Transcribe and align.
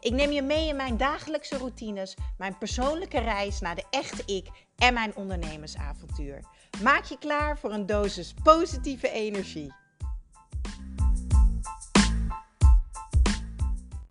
Ik 0.00 0.12
neem 0.12 0.30
je 0.30 0.42
mee 0.42 0.68
in 0.68 0.76
mijn 0.76 0.96
dagelijkse 0.96 1.58
routines, 1.58 2.16
mijn 2.36 2.58
persoonlijke 2.58 3.18
reis 3.18 3.60
naar 3.60 3.74
de 3.74 3.84
echte 3.90 4.22
ik 4.34 4.48
en 4.76 4.94
mijn 4.94 5.16
ondernemersavontuur. 5.16 6.44
Maak 6.82 7.04
je 7.04 7.18
klaar 7.18 7.58
voor 7.58 7.72
een 7.72 7.86
dosis 7.86 8.34
positieve 8.42 9.10
energie. 9.10 9.72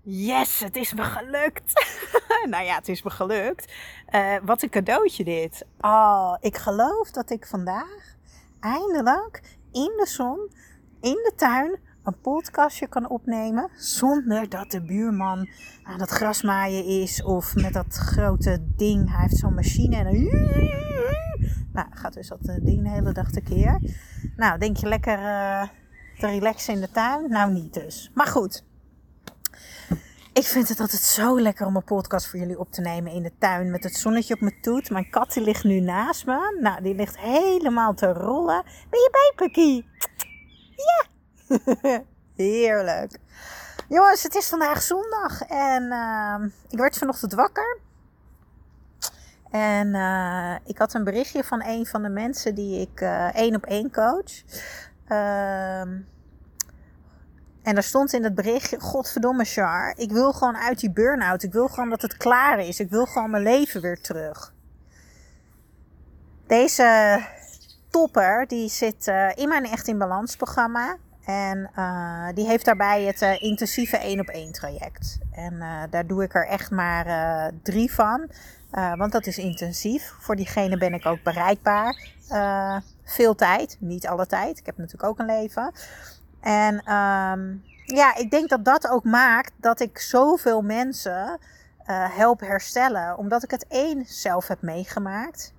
Yes, 0.03 0.59
het 0.59 0.75
is 0.75 0.93
me 0.93 1.03
gelukt. 1.03 1.73
nou 2.49 2.63
ja, 2.63 2.75
het 2.75 2.87
is 2.87 3.03
me 3.03 3.09
gelukt. 3.09 3.73
Uh, 4.09 4.35
wat 4.43 4.61
een 4.61 4.69
cadeautje 4.69 5.23
dit. 5.23 5.65
Oh, 5.79 6.35
ik 6.39 6.57
geloof 6.57 7.11
dat 7.11 7.29
ik 7.29 7.45
vandaag 7.45 8.15
eindelijk 8.59 9.41
in 9.71 9.93
de 9.97 10.05
zon, 10.07 10.51
in 11.01 11.13
de 11.13 11.33
tuin, 11.35 11.79
een 12.07 12.21
podcastje 12.21 12.87
kan 12.87 13.09
opnemen 13.09 13.69
zonder 13.75 14.49
dat 14.49 14.71
de 14.71 14.81
buurman 14.81 15.49
aan 15.83 15.99
het 15.99 16.09
grasmaaien 16.09 16.85
is 16.85 17.23
of 17.23 17.55
met 17.55 17.73
dat 17.73 17.95
grote 17.95 18.63
ding. 18.75 19.11
Hij 19.11 19.21
heeft 19.21 19.37
zo'n 19.37 19.53
machine 19.53 19.95
en. 19.95 20.23
Nou, 21.73 21.87
gaat 21.91 22.13
dus 22.13 22.27
dat 22.27 22.39
eh, 22.41 22.55
ding 22.61 22.83
de 22.83 22.89
hele 22.89 23.11
dag 23.11 23.31
tekeer. 23.31 23.81
Nou, 24.35 24.59
denk 24.59 24.77
je 24.77 24.87
lekker 24.87 25.19
uh, 25.19 25.63
te 26.19 26.27
relaxen 26.27 26.73
in 26.73 26.81
de 26.81 26.91
tuin? 26.91 27.29
Nou, 27.29 27.53
niet 27.53 27.73
dus. 27.73 28.11
Maar 28.13 28.27
goed. 28.27 28.65
Ik 30.33 30.43
vind 30.43 30.69
het 30.69 30.79
altijd 30.79 31.01
zo 31.01 31.39
lekker 31.41 31.65
om 31.65 31.75
een 31.75 31.83
podcast 31.83 32.27
voor 32.27 32.39
jullie 32.39 32.59
op 32.59 32.71
te 32.71 32.81
nemen 32.81 33.11
in 33.11 33.23
de 33.23 33.31
tuin 33.39 33.71
met 33.71 33.83
het 33.83 33.95
zonnetje 33.95 34.33
op 34.33 34.41
mijn 34.41 34.61
toet. 34.61 34.89
Mijn 34.89 35.09
kat 35.09 35.33
die 35.33 35.43
ligt 35.43 35.63
nu 35.63 35.79
naast 35.79 36.25
me. 36.25 36.57
Nou, 36.61 36.81
die 36.81 36.95
ligt 36.95 37.17
helemaal 37.19 37.93
te 37.93 38.13
rollen. 38.13 38.63
Ben 38.63 38.99
je 38.99 39.09
bij, 39.11 39.33
Pukkie? 39.35 39.85
Ja! 40.75 41.16
Heerlijk. 42.35 43.19
Jongens, 43.89 44.23
het 44.23 44.35
is 44.35 44.47
vandaag 44.47 44.81
zondag 44.81 45.41
en 45.41 45.83
uh, 45.83 46.49
ik 46.69 46.77
werd 46.79 46.97
vanochtend 46.97 47.33
wakker. 47.33 47.79
En 49.51 49.87
uh, 49.87 50.55
ik 50.65 50.77
had 50.77 50.93
een 50.93 51.03
berichtje 51.03 51.43
van 51.43 51.63
een 51.63 51.85
van 51.85 52.01
de 52.01 52.09
mensen 52.09 52.55
die 52.55 52.81
ik 52.81 53.01
uh, 53.01 53.35
één 53.35 53.55
op 53.55 53.65
één 53.65 53.91
coach. 53.91 54.43
Ehm, 55.07 55.97
en 57.63 57.73
daar 57.73 57.83
stond 57.83 58.13
in 58.13 58.23
het 58.23 58.35
berichtje: 58.35 58.79
Godverdomme, 58.79 59.43
Char. 59.43 59.93
Ik 59.97 60.11
wil 60.11 60.33
gewoon 60.33 60.57
uit 60.57 60.79
die 60.79 60.91
burn-out. 60.91 61.43
Ik 61.43 61.53
wil 61.53 61.67
gewoon 61.67 61.89
dat 61.89 62.01
het 62.01 62.17
klaar 62.17 62.59
is. 62.59 62.79
Ik 62.79 62.89
wil 62.89 63.05
gewoon 63.05 63.29
mijn 63.29 63.43
leven 63.43 63.81
weer 63.81 64.01
terug. 64.01 64.53
Deze 66.47 67.19
topper 67.89 68.47
die 68.47 68.69
zit 68.69 69.07
uh, 69.07 69.29
in 69.35 69.49
mijn 69.49 69.65
Echt 69.65 69.87
in 69.87 69.97
Balans 69.97 70.35
programma. 70.35 70.97
En 71.27 71.69
uh, 71.77 72.27
die 72.33 72.47
heeft 72.47 72.65
daarbij 72.65 73.03
het 73.03 73.21
uh, 73.21 73.41
intensieve 73.41 73.97
1 73.97 74.19
op 74.19 74.27
1 74.27 74.51
traject. 74.51 75.17
En 75.31 75.53
uh, 75.53 75.83
daar 75.89 76.07
doe 76.07 76.23
ik 76.23 76.35
er 76.35 76.47
echt 76.47 76.71
maar 76.71 77.51
drie 77.63 77.93
van. 77.93 78.29
want 78.71 79.11
dat 79.11 79.25
is 79.25 79.37
intensief. 79.37 80.13
Voor 80.19 80.35
diegene 80.35 80.77
ben 80.77 80.93
ik 80.93 81.05
ook 81.05 81.23
bereikbaar. 81.23 82.11
veel 83.03 83.35
tijd, 83.35 83.77
niet 83.79 84.07
alle 84.07 84.25
tijd. 84.25 84.59
Ik 84.59 84.65
heb 84.65 84.77
natuurlijk 84.77 85.09
ook 85.09 85.19
een 85.19 85.25
leven. 85.25 85.71
En 86.41 86.73
um, 86.93 87.63
ja, 87.83 88.15
ik 88.15 88.31
denk 88.31 88.49
dat 88.49 88.65
dat 88.65 88.89
ook 88.89 89.03
maakt 89.03 89.51
dat 89.55 89.79
ik 89.79 89.99
zoveel 89.99 90.61
mensen 90.61 91.39
help 91.93 92.39
herstellen. 92.39 93.17
Omdat 93.17 93.43
ik 93.43 93.51
het 93.51 93.65
één 93.67 94.05
zelf 94.05 94.47
heb 94.47 94.61
meegemaakt. 94.61 95.53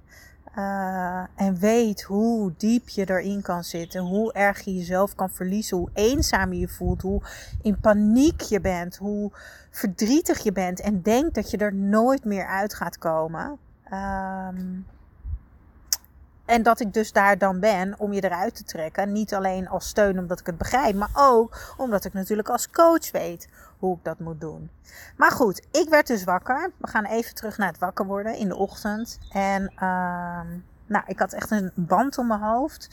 Uh, 0.58 1.24
en 1.34 1.58
weet 1.58 2.02
hoe 2.02 2.52
diep 2.56 2.88
je 2.88 3.10
erin 3.10 3.42
kan 3.42 3.64
zitten, 3.64 4.00
hoe 4.00 4.32
erg 4.32 4.60
je 4.60 4.74
jezelf 4.74 5.14
kan 5.14 5.30
verliezen, 5.30 5.76
hoe 5.76 5.90
eenzaam 5.94 6.52
je 6.52 6.58
je 6.58 6.68
voelt, 6.68 7.02
hoe 7.02 7.22
in 7.62 7.80
paniek 7.80 8.40
je 8.40 8.60
bent, 8.60 8.96
hoe 8.96 9.30
verdrietig 9.70 10.38
je 10.38 10.52
bent 10.52 10.80
en 10.80 11.02
denkt 11.02 11.34
dat 11.34 11.50
je 11.50 11.56
er 11.56 11.74
nooit 11.74 12.24
meer 12.24 12.46
uit 12.46 12.74
gaat 12.74 12.98
komen. 12.98 13.58
Um, 13.92 14.86
en 16.48 16.62
dat 16.62 16.80
ik 16.80 16.92
dus 16.92 17.12
daar 17.12 17.38
dan 17.38 17.60
ben 17.60 17.94
om 17.98 18.12
je 18.12 18.24
eruit 18.24 18.54
te 18.54 18.64
trekken. 18.64 19.12
Niet 19.12 19.34
alleen 19.34 19.68
als 19.68 19.88
steun 19.88 20.18
omdat 20.18 20.40
ik 20.40 20.46
het 20.46 20.58
begrijp, 20.58 20.94
maar 20.94 21.10
ook 21.14 21.74
omdat 21.76 22.04
ik 22.04 22.12
natuurlijk 22.12 22.48
als 22.48 22.70
coach 22.70 23.10
weet 23.10 23.48
hoe 23.78 23.96
ik 23.96 24.04
dat 24.04 24.18
moet 24.18 24.40
doen. 24.40 24.70
Maar 25.16 25.30
goed, 25.30 25.66
ik 25.70 25.88
werd 25.88 26.06
dus 26.06 26.24
wakker. 26.24 26.70
We 26.76 26.88
gaan 26.88 27.04
even 27.04 27.34
terug 27.34 27.58
naar 27.58 27.68
het 27.68 27.78
wakker 27.78 28.06
worden 28.06 28.36
in 28.36 28.48
de 28.48 28.56
ochtend. 28.56 29.18
En 29.30 29.62
uh, 29.62 30.40
nou, 30.86 31.04
ik 31.06 31.18
had 31.18 31.32
echt 31.32 31.50
een 31.50 31.70
band 31.74 32.18
om 32.18 32.26
mijn 32.26 32.40
hoofd. 32.40 32.88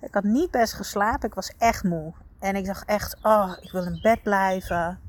Ik 0.00 0.14
had 0.14 0.24
niet 0.24 0.50
best 0.50 0.72
geslapen. 0.72 1.28
Ik 1.28 1.34
was 1.34 1.52
echt 1.58 1.84
moe. 1.84 2.12
En 2.38 2.56
ik 2.56 2.66
dacht 2.66 2.84
echt, 2.84 3.16
oh, 3.22 3.52
ik 3.60 3.72
wil 3.72 3.84
in 3.84 3.98
bed 4.02 4.22
blijven. 4.22 5.00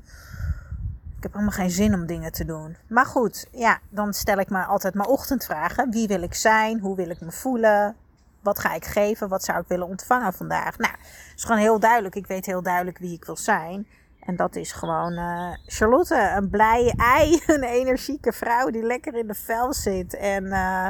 Ik 1.18 1.24
heb 1.24 1.32
helemaal 1.32 1.54
geen 1.54 1.70
zin 1.70 1.94
om 1.94 2.06
dingen 2.06 2.32
te 2.32 2.44
doen. 2.44 2.76
Maar 2.88 3.06
goed, 3.06 3.46
ja, 3.50 3.78
dan 3.88 4.12
stel 4.12 4.38
ik 4.38 4.50
me 4.50 4.64
altijd 4.64 4.94
mijn 4.94 5.08
ochtendvragen. 5.08 5.90
Wie 5.90 6.08
wil 6.08 6.22
ik 6.22 6.34
zijn? 6.34 6.80
Hoe 6.80 6.96
wil 6.96 7.10
ik 7.10 7.20
me 7.20 7.32
voelen? 7.32 7.96
Wat 8.42 8.58
ga 8.58 8.74
ik 8.74 8.84
geven? 8.84 9.28
Wat 9.28 9.44
zou 9.44 9.60
ik 9.60 9.68
willen 9.68 9.86
ontvangen 9.86 10.32
vandaag? 10.32 10.78
Nou, 10.78 10.92
het 10.92 11.32
is 11.36 11.44
gewoon 11.44 11.60
heel 11.60 11.78
duidelijk. 11.78 12.14
Ik 12.14 12.26
weet 12.26 12.46
heel 12.46 12.62
duidelijk 12.62 12.98
wie 12.98 13.12
ik 13.12 13.24
wil 13.24 13.36
zijn. 13.36 13.86
En 14.20 14.36
dat 14.36 14.56
is 14.56 14.72
gewoon 14.72 15.12
uh, 15.12 15.50
Charlotte, 15.66 16.32
een 16.36 16.50
blije 16.50 16.92
ei, 16.96 17.42
een 17.46 17.62
energieke 17.62 18.32
vrouw 18.32 18.70
die 18.70 18.82
lekker 18.82 19.14
in 19.14 19.26
de 19.26 19.34
vel 19.34 19.72
zit. 19.72 20.14
En 20.14 20.44
uh, 20.44 20.88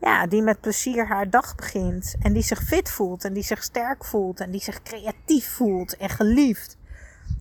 ja, 0.00 0.26
die 0.28 0.42
met 0.42 0.60
plezier 0.60 1.06
haar 1.06 1.30
dag 1.30 1.54
begint. 1.54 2.16
En 2.22 2.32
die 2.32 2.42
zich 2.42 2.62
fit 2.62 2.90
voelt 2.90 3.24
en 3.24 3.32
die 3.32 3.42
zich 3.42 3.62
sterk 3.62 4.04
voelt 4.04 4.40
en 4.40 4.50
die 4.50 4.62
zich 4.62 4.82
creatief 4.82 5.48
voelt 5.48 5.96
en 5.96 6.08
geliefd. 6.08 6.76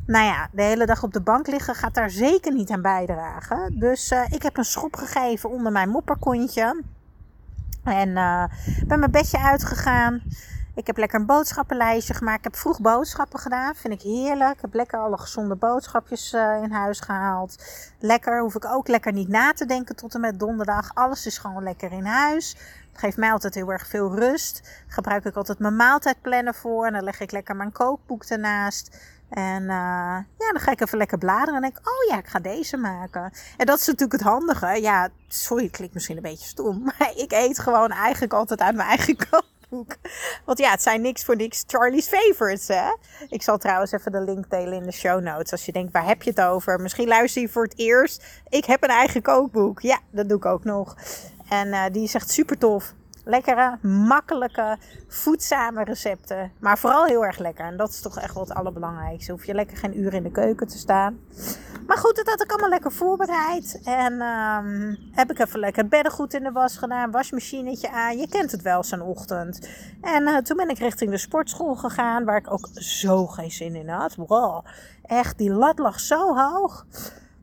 Nou 0.05 0.25
ja, 0.25 0.49
de 0.51 0.61
hele 0.61 0.85
dag 0.85 1.03
op 1.03 1.13
de 1.13 1.21
bank 1.21 1.47
liggen 1.47 1.75
gaat 1.75 1.93
daar 1.93 2.09
zeker 2.09 2.53
niet 2.53 2.71
aan 2.71 2.81
bijdragen. 2.81 3.79
Dus 3.79 4.11
uh, 4.11 4.21
ik 4.29 4.43
heb 4.43 4.57
een 4.57 4.65
schop 4.65 4.95
gegeven 4.95 5.49
onder 5.49 5.71
mijn 5.71 5.89
mopperkontje. 5.89 6.83
En 7.83 8.09
uh, 8.09 8.43
ben 8.87 8.99
mijn 8.99 9.11
bedje 9.11 9.39
uitgegaan. 9.39 10.21
Ik 10.75 10.87
heb 10.87 10.97
lekker 10.97 11.19
een 11.19 11.25
boodschappenlijstje 11.25 12.13
gemaakt. 12.13 12.37
Ik 12.37 12.43
heb 12.43 12.55
vroeg 12.55 12.81
boodschappen 12.81 13.39
gedaan. 13.39 13.75
Vind 13.75 13.93
ik 13.93 14.01
heerlijk. 14.01 14.55
Ik 14.55 14.61
heb 14.61 14.73
lekker 14.73 14.99
alle 14.99 15.17
gezonde 15.17 15.55
boodschapjes 15.55 16.33
uh, 16.33 16.63
in 16.63 16.71
huis 16.71 16.99
gehaald. 16.99 17.63
Lekker. 17.99 18.41
Hoef 18.41 18.55
ik 18.55 18.65
ook 18.65 18.87
lekker 18.87 19.13
niet 19.13 19.27
na 19.27 19.53
te 19.53 19.65
denken 19.65 19.95
tot 19.95 20.13
en 20.13 20.21
met 20.21 20.39
donderdag. 20.39 20.91
Alles 20.93 21.25
is 21.25 21.37
gewoon 21.37 21.63
lekker 21.63 21.91
in 21.91 22.05
huis. 22.05 22.55
Het 22.91 22.99
geeft 22.99 23.17
mij 23.17 23.31
altijd 23.31 23.55
heel 23.55 23.71
erg 23.71 23.87
veel 23.87 24.15
rust. 24.15 24.83
Gebruik 24.87 25.25
ik 25.25 25.35
altijd 25.35 25.59
mijn 25.59 25.75
maaltijdplannen 25.75 26.53
voor. 26.53 26.85
En 26.85 26.93
dan 26.93 27.03
leg 27.03 27.19
ik 27.19 27.31
lekker 27.31 27.55
mijn 27.55 27.71
kookboek 27.71 28.23
ernaast. 28.23 28.97
En 29.29 29.61
uh, 29.61 29.67
ja, 30.37 30.51
dan 30.51 30.59
ga 30.59 30.71
ik 30.71 30.81
even 30.81 30.97
lekker 30.97 31.17
bladeren 31.17 31.55
en 31.55 31.61
denk, 31.61 31.77
oh 31.77 32.09
ja, 32.09 32.17
ik 32.17 32.27
ga 32.27 32.39
deze 32.39 32.77
maken. 32.77 33.33
En 33.57 33.65
dat 33.65 33.79
is 33.79 33.85
natuurlijk 33.85 34.11
het 34.11 34.21
handige. 34.21 34.81
Ja, 34.81 35.09
sorry, 35.27 35.63
het 35.63 35.71
klinkt 35.71 35.93
misschien 35.93 36.15
een 36.15 36.21
beetje 36.21 36.47
stom. 36.47 36.83
Maar 36.85 37.11
ik 37.15 37.31
eet 37.31 37.59
gewoon 37.59 37.91
eigenlijk 37.91 38.33
altijd 38.33 38.61
uit 38.61 38.75
mijn 38.75 38.87
eigen 38.87 39.15
kookboek. 39.29 39.95
Want 40.45 40.59
ja, 40.59 40.71
het 40.71 40.81
zijn 40.81 41.01
niks 41.01 41.23
voor 41.23 41.35
niks 41.35 41.63
Charlie's 41.67 42.07
Favorites, 42.07 42.67
hè. 42.67 42.95
Ik 43.29 43.41
zal 43.41 43.57
trouwens 43.57 43.91
even 43.91 44.11
de 44.11 44.21
link 44.21 44.49
delen 44.49 44.73
in 44.73 44.85
de 44.85 44.91
show 44.91 45.21
notes. 45.21 45.51
Als 45.51 45.65
je 45.65 45.71
denkt, 45.71 45.93
waar 45.93 46.05
heb 46.05 46.21
je 46.21 46.29
het 46.29 46.41
over? 46.41 46.81
Misschien 46.81 47.07
luister 47.07 47.41
je 47.41 47.49
voor 47.49 47.63
het 47.63 47.77
eerst. 47.77 48.23
Ik 48.49 48.65
heb 48.65 48.83
een 48.83 48.89
eigen 48.89 49.21
kookboek. 49.21 49.81
Ja, 49.81 49.99
dat 50.11 50.29
doe 50.29 50.37
ik 50.37 50.45
ook 50.45 50.63
nog. 50.63 50.95
En 51.49 51.67
uh, 51.67 51.83
die 51.91 52.03
is 52.03 52.13
echt 52.13 52.29
super 52.29 52.57
tof. 52.57 52.93
Lekkere, 53.27 53.77
makkelijke, 53.81 54.77
voedzame 55.07 55.83
recepten. 55.83 56.51
Maar 56.59 56.77
vooral 56.77 57.05
heel 57.05 57.25
erg 57.25 57.37
lekker. 57.37 57.65
En 57.65 57.77
dat 57.77 57.89
is 57.89 58.01
toch 58.01 58.19
echt 58.19 58.33
wel 58.33 58.43
het 58.43 58.53
allerbelangrijkste. 58.53 59.31
Hoef 59.31 59.45
je 59.45 59.53
lekker 59.53 59.77
geen 59.77 59.99
uur 59.99 60.13
in 60.13 60.23
de 60.23 60.31
keuken 60.31 60.67
te 60.67 60.77
staan. 60.77 61.19
Maar 61.87 61.97
goed, 61.97 62.15
dat 62.15 62.27
had 62.27 62.41
ik 62.41 62.49
allemaal 62.51 62.69
lekker 62.69 62.91
voorbereid. 62.91 63.81
En 63.83 64.21
um, 64.21 64.97
heb 65.11 65.31
ik 65.31 65.39
even 65.39 65.59
lekker 65.59 65.87
beddengoed 65.87 66.33
in 66.33 66.43
de 66.43 66.51
was 66.51 66.77
gedaan. 66.77 67.11
Wasmachinetje 67.11 67.91
aan. 67.91 68.17
Je 68.17 68.27
kent 68.27 68.51
het 68.51 68.61
wel 68.61 68.83
zo'n 68.83 69.01
ochtend. 69.01 69.69
En 70.01 70.23
uh, 70.23 70.37
toen 70.37 70.57
ben 70.57 70.69
ik 70.69 70.77
richting 70.77 71.11
de 71.11 71.17
sportschool 71.17 71.75
gegaan. 71.75 72.25
Waar 72.25 72.37
ik 72.37 72.51
ook 72.51 72.67
zo 72.73 73.27
geen 73.27 73.51
zin 73.51 73.75
in 73.75 73.89
had. 73.89 74.15
Wow, 74.15 74.65
echt, 75.03 75.37
die 75.37 75.51
lat 75.51 75.79
lag 75.79 75.99
zo 75.99 76.35
hoog. 76.35 76.85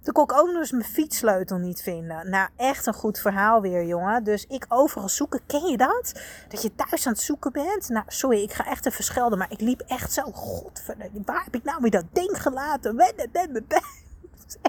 Toen 0.02 0.12
kon 0.12 0.24
ik 0.24 0.32
ook 0.32 0.46
nog 0.46 0.56
eens 0.56 0.70
mijn 0.70 0.84
fietssleutel 0.84 1.58
niet 1.58 1.82
vinden. 1.82 2.30
Nou, 2.30 2.48
echt 2.56 2.86
een 2.86 2.94
goed 2.94 3.18
verhaal 3.18 3.60
weer, 3.60 3.84
jongen. 3.84 4.24
Dus 4.24 4.46
ik 4.46 4.64
overal 4.68 5.08
zoeken. 5.08 5.40
Ken 5.46 5.66
je 5.66 5.76
dat? 5.76 6.12
Dat 6.48 6.62
je 6.62 6.74
thuis 6.74 7.06
aan 7.06 7.12
het 7.12 7.22
zoeken 7.22 7.52
bent? 7.52 7.88
Nou, 7.88 8.04
sorry, 8.08 8.42
ik 8.42 8.52
ga 8.52 8.66
echt 8.66 8.86
even 8.86 9.04
schelden. 9.04 9.38
Maar 9.38 9.50
ik 9.50 9.60
liep 9.60 9.80
echt 9.80 10.12
zo. 10.12 10.22
Godverdomme, 10.22 11.22
waar 11.24 11.44
heb 11.44 11.54
ik 11.54 11.64
nou 11.64 11.78
weer 11.80 11.90
dat 11.90 12.04
ding 12.12 12.42
gelaten? 12.42 12.96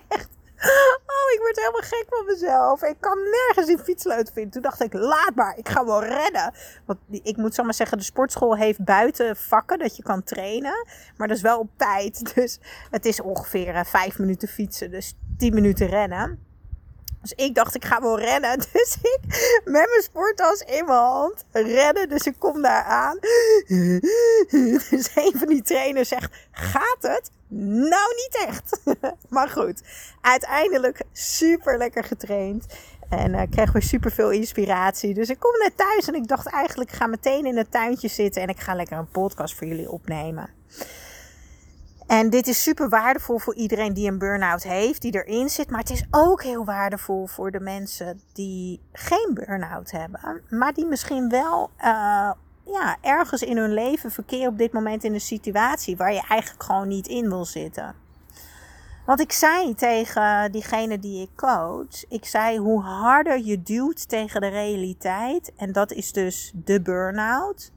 Echt. 0.08 0.30
Oh, 1.14 1.34
ik 1.34 1.40
word 1.40 1.56
helemaal 1.56 1.82
gek 1.82 2.06
van 2.10 2.26
mezelf. 2.26 2.82
Ik 2.82 2.96
kan 3.00 3.18
nergens 3.18 3.68
die 3.68 3.78
fietssleutel 3.78 4.34
vinden. 4.34 4.52
Toen 4.52 4.62
dacht 4.62 4.82
ik, 4.82 4.94
laat 4.94 5.32
maar, 5.36 5.58
ik 5.58 5.70
ga 5.70 5.86
wel 5.86 6.04
redden. 6.04 6.54
Want 6.86 7.00
ik 7.10 7.38
moet 7.38 7.56
zo 7.56 7.64
maar 7.64 7.74
zeggen, 7.74 7.98
de 7.98 8.04
sportschool 8.04 8.58
heeft 8.58 8.84
buiten 8.84 9.36
vakken 9.36 9.80
dat 9.80 9.96
je 9.96 10.04
kan 10.04 10.24
trainen. 10.24 10.88
Maar 11.18 11.28
dat 11.28 11.38
is 11.38 11.44
wel 11.44 11.60
op 11.60 11.70
tijd. 11.78 12.22
Dus 12.36 12.60
het 12.90 13.06
is 13.06 13.22
ongeveer 13.22 13.76
uh, 13.76 13.84
vijf 13.84 14.20
minuten 14.20 14.48
fietsen, 14.48 14.92
dus 14.92 15.16
tien 15.38 15.54
minuten 15.54 15.88
rennen. 15.88 16.53
Dus 17.24 17.34
ik 17.36 17.56
dacht, 17.56 17.76
ik 17.76 17.86
ga 17.86 18.02
wel 18.02 18.20
rennen. 18.20 18.60
Dus 18.74 18.98
ik 19.02 19.20
met 19.64 19.88
mijn 19.90 20.02
sporttas 20.02 20.60
in 20.60 20.86
mijn 20.86 20.98
hand 20.98 21.46
rennen. 21.52 22.10
Dus 22.10 22.26
ik 22.26 22.36
kom 22.40 22.62
daar 22.62 22.84
aan. 22.84 23.20
Dus 24.90 25.10
een 25.16 25.34
van 25.36 25.48
die 25.48 25.62
trainers 25.62 26.10
zegt, 26.10 26.48
gaat 26.52 26.98
het? 27.02 27.32
Nou, 27.90 28.14
niet 28.16 28.46
echt. 28.48 28.80
Maar 29.30 29.50
goed, 29.50 29.82
uiteindelijk 30.22 31.02
super 31.12 31.78
lekker 31.78 32.04
getraind. 32.04 32.66
En 33.10 33.34
uh, 33.34 33.42
kreeg 33.50 33.72
weer 33.72 33.82
super 33.82 34.12
veel 34.12 34.32
inspiratie. 34.32 35.14
Dus 35.14 35.30
ik 35.30 35.40
kom 35.40 35.60
net 35.60 35.78
thuis 35.78 36.08
en 36.08 36.16
ik 36.16 36.28
dacht 36.28 36.48
eigenlijk, 36.48 36.92
ik 36.92 36.96
ga 36.96 37.08
meteen 37.08 37.46
in 37.46 37.58
het 37.58 37.72
tuintje 37.72 38.08
zitten. 38.08 38.42
En 38.42 38.48
ik 38.48 38.60
ga 38.60 38.76
lekker 38.76 38.98
een 38.98 39.12
podcast 39.12 39.56
voor 39.56 39.68
jullie 39.68 39.92
opnemen. 39.92 40.50
En 42.08 42.30
dit 42.30 42.48
is 42.48 42.64
super 42.64 42.90
waardevol 42.90 43.38
voor 43.38 43.56
iedereen 43.56 43.94
die 43.94 44.08
een 44.08 44.18
burn-out 44.18 44.64
heeft, 44.64 45.02
die 45.02 45.24
erin 45.24 45.50
zit. 45.50 45.70
Maar 45.70 45.80
het 45.80 45.90
is 45.90 46.06
ook 46.12 46.44
heel 46.44 46.66
waardevol 46.66 47.28
voor 47.28 47.52
de 47.52 47.60
mensen 47.60 48.22
die 48.34 48.82
geen 48.92 49.32
burn-out 49.34 49.92
hebben. 49.92 50.42
Maar 50.50 50.74
die 50.74 50.86
misschien 50.86 51.30
wel 51.30 51.70
uh, 51.78 52.32
ja, 52.66 52.98
ergens 53.02 53.42
in 53.42 53.58
hun 53.58 53.74
leven 53.74 54.12
verkeren 54.12 54.48
op 54.48 54.58
dit 54.58 54.74
moment 54.74 55.04
in 55.04 55.14
een 55.14 55.22
situatie 55.22 55.98
waar 55.98 56.14
je 56.14 56.24
eigenlijk 56.28 56.64
gewoon 56.64 56.88
niet 56.88 57.08
in 57.08 57.30
wil 57.30 57.46
zitten. 57.46 57.96
Want 59.06 59.20
ik 59.20 59.32
zei 59.32 59.76
tegen 59.76 60.52
diegene 60.52 61.00
die 61.00 61.22
ik 61.22 61.30
coach, 61.36 62.10
ik 62.10 62.26
zei 62.26 62.58
hoe 62.58 62.82
harder 62.82 63.40
je 63.40 63.62
duwt 63.62 64.10
tegen 64.10 64.42
de 64.42 64.48
realiteit, 64.48 65.52
en 65.56 65.72
dat 65.72 65.92
is 65.92 66.12
dus 66.12 66.52
de 66.56 66.82
burn-out, 66.82 67.72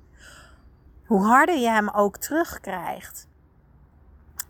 hoe 1.07 1.25
harder 1.25 1.59
je 1.59 1.69
hem 1.69 1.89
ook 1.89 2.17
terugkrijgt. 2.17 3.29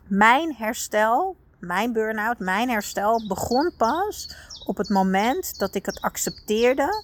Mijn 0.07 0.55
herstel, 0.55 1.35
mijn 1.59 1.93
burn-out, 1.93 2.39
mijn 2.39 2.69
herstel 2.69 3.27
begon 3.27 3.73
pas 3.77 4.35
op 4.65 4.77
het 4.77 4.89
moment 4.89 5.59
dat 5.59 5.75
ik 5.75 5.85
het 5.85 6.01
accepteerde, 6.01 7.03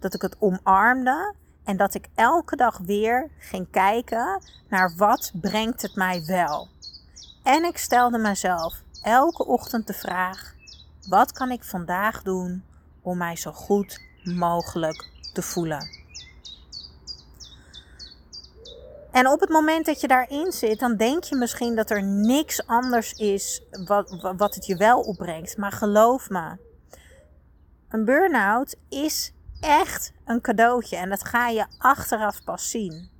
dat 0.00 0.14
ik 0.14 0.22
het 0.22 0.36
omarmde 0.38 1.34
en 1.64 1.76
dat 1.76 1.94
ik 1.94 2.08
elke 2.14 2.56
dag 2.56 2.78
weer 2.78 3.30
ging 3.38 3.70
kijken 3.70 4.42
naar 4.68 4.94
wat 4.96 5.32
brengt 5.40 5.82
het 5.82 5.94
mij 5.94 6.24
wel. 6.26 6.68
En 7.42 7.64
ik 7.64 7.78
stelde 7.78 8.18
mezelf 8.18 8.82
elke 9.02 9.46
ochtend 9.46 9.86
de 9.86 9.94
vraag: 9.94 10.54
wat 11.08 11.32
kan 11.32 11.50
ik 11.50 11.64
vandaag 11.64 12.22
doen 12.22 12.64
om 13.02 13.18
mij 13.18 13.36
zo 13.36 13.52
goed 13.52 14.00
mogelijk 14.24 15.10
te 15.32 15.42
voelen? 15.42 16.01
En 19.12 19.28
op 19.28 19.40
het 19.40 19.48
moment 19.48 19.86
dat 19.86 20.00
je 20.00 20.08
daarin 20.08 20.52
zit, 20.52 20.78
dan 20.78 20.96
denk 20.96 21.24
je 21.24 21.36
misschien 21.36 21.74
dat 21.74 21.90
er 21.90 22.02
niks 22.02 22.66
anders 22.66 23.12
is 23.12 23.62
wat, 23.84 24.34
wat 24.36 24.54
het 24.54 24.66
je 24.66 24.76
wel 24.76 25.00
opbrengt. 25.00 25.56
Maar 25.56 25.72
geloof 25.72 26.30
me, 26.30 26.56
een 27.88 28.04
burn-out 28.04 28.76
is 28.88 29.32
echt 29.60 30.12
een 30.24 30.40
cadeautje. 30.40 30.96
En 30.96 31.08
dat 31.08 31.24
ga 31.24 31.48
je 31.48 31.66
achteraf 31.78 32.44
pas 32.44 32.70
zien. 32.70 33.10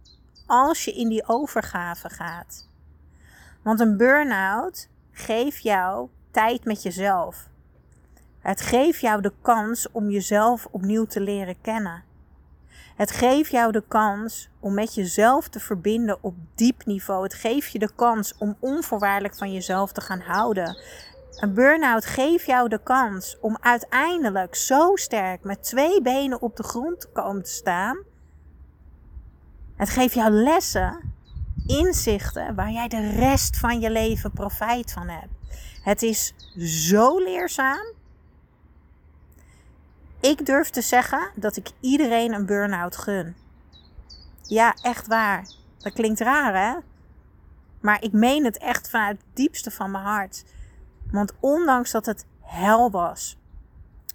Als 0.47 0.85
je 0.85 0.93
in 0.93 1.09
die 1.09 1.29
overgave 1.29 2.09
gaat. 2.09 2.69
Want 3.63 3.81
een 3.81 3.97
burn-out 3.97 4.89
geeft 5.11 5.63
jou 5.63 6.09
tijd 6.31 6.65
met 6.65 6.83
jezelf. 6.83 7.49
Het 8.39 8.61
geeft 8.61 9.01
jou 9.01 9.21
de 9.21 9.33
kans 9.43 9.91
om 9.91 10.11
jezelf 10.11 10.69
opnieuw 10.71 11.05
te 11.05 11.21
leren 11.21 11.61
kennen. 11.61 12.05
Het 12.97 13.11
geeft 13.11 13.51
jou 13.51 13.73
de 13.73 13.85
kans 13.89 14.51
om 14.61 14.75
met 14.75 14.95
jezelf 14.95 15.49
te 15.49 15.61
verbinden 15.61 16.19
op 16.21 16.35
diep 16.55 16.85
niveau. 16.85 17.23
Het 17.23 17.35
geeft 17.35 17.73
je 17.73 17.79
de 17.79 17.91
kans 17.97 18.35
om 18.39 18.57
onvoorwaardelijk 18.61 19.37
van 19.37 19.53
jezelf 19.53 19.93
te 19.93 20.01
gaan 20.01 20.21
houden. 20.21 20.77
Een 21.37 21.55
burn-out 21.55 22.05
geeft 22.05 22.47
jou 22.47 22.69
de 22.69 22.83
kans 22.83 23.39
om 23.41 23.57
uiteindelijk 23.61 24.55
zo 24.55 24.97
sterk 24.97 25.45
met 25.45 25.63
twee 25.63 26.03
benen 26.03 26.43
op 26.43 26.57
de 26.57 26.63
grond 26.63 27.01
te 27.01 27.09
komen 27.09 27.43
te 27.43 27.51
staan. 27.51 27.99
Het 29.77 29.91
geeft 29.91 30.15
jou 30.15 30.31
lessen, 30.31 31.15
inzichten 31.67 32.55
waar 32.55 32.71
jij 32.71 32.89
de 32.89 33.11
rest 33.11 33.57
van 33.57 33.81
je 33.81 33.91
leven 33.91 34.33
profijt 34.33 34.93
van 34.93 35.09
hebt. 35.09 35.33
Het 35.83 36.03
is 36.03 36.35
zo 36.91 37.19
leerzaam. 37.19 38.01
Ik 40.23 40.47
durf 40.47 40.71
te 40.71 40.81
zeggen 40.81 41.31
dat 41.35 41.57
ik 41.57 41.71
iedereen 41.81 42.33
een 42.33 42.47
burn-out 42.47 42.97
gun. 42.97 43.37
Ja, 44.43 44.75
echt 44.83 45.07
waar. 45.07 45.47
Dat 45.79 45.93
klinkt 45.93 46.21
raar, 46.21 46.55
hè? 46.55 46.79
Maar 47.81 48.03
ik 48.03 48.13
meen 48.13 48.45
het 48.45 48.59
echt 48.59 48.91
vanuit 48.91 49.17
het 49.17 49.37
diepste 49.37 49.71
van 49.71 49.91
mijn 49.91 50.05
hart. 50.05 50.45
Want 51.11 51.33
ondanks 51.41 51.91
dat 51.91 52.07
het 52.07 52.27
hel 52.41 52.91
was, 52.91 53.39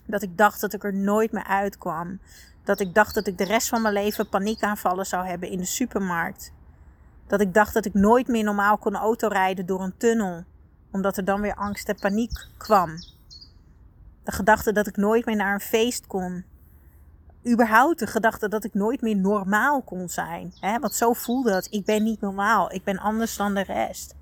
dat 0.05 0.21
ik 0.21 0.37
dacht 0.37 0.61
dat 0.61 0.73
ik 0.73 0.83
er 0.83 0.93
nooit 0.93 1.31
meer 1.31 1.43
uitkwam, 1.43 2.19
dat 2.63 2.79
ik 2.79 2.93
dacht 2.93 3.13
dat 3.13 3.27
ik 3.27 3.37
de 3.37 3.45
rest 3.45 3.67
van 3.67 3.81
mijn 3.81 3.93
leven 3.93 4.29
paniekaanvallen 4.29 5.05
zou 5.05 5.27
hebben 5.27 5.49
in 5.49 5.57
de 5.57 5.65
supermarkt, 5.65 6.53
dat 7.27 7.41
ik 7.41 7.53
dacht 7.53 7.73
dat 7.73 7.85
ik 7.85 7.93
nooit 7.93 8.27
meer 8.27 8.43
normaal 8.43 8.77
kon 8.77 8.95
autorijden 8.95 9.65
door 9.65 9.81
een 9.81 9.97
tunnel, 9.97 10.43
omdat 10.91 11.17
er 11.17 11.25
dan 11.25 11.41
weer 11.41 11.55
angst 11.55 11.89
en 11.89 11.99
paniek 11.99 12.47
kwam. 12.57 12.95
De 14.27 14.33
gedachte 14.33 14.71
dat 14.71 14.87
ik 14.87 14.97
nooit 14.97 15.25
meer 15.25 15.35
naar 15.35 15.53
een 15.53 15.59
feest 15.59 16.07
kon. 16.07 16.45
Überhaupt 17.47 17.99
de 17.99 18.07
gedachte 18.07 18.49
dat 18.49 18.63
ik 18.63 18.73
nooit 18.73 19.01
meer 19.01 19.15
normaal 19.15 19.81
kon 19.81 20.09
zijn. 20.09 20.53
Hè? 20.59 20.79
Want 20.79 20.93
zo 20.93 21.13
voelde 21.13 21.53
het. 21.53 21.67
Ik 21.71 21.85
ben 21.85 22.03
niet 22.03 22.21
normaal. 22.21 22.73
Ik 22.73 22.83
ben 22.83 22.97
anders 22.97 23.37
dan 23.37 23.53
de 23.53 23.63
rest. 23.63 24.15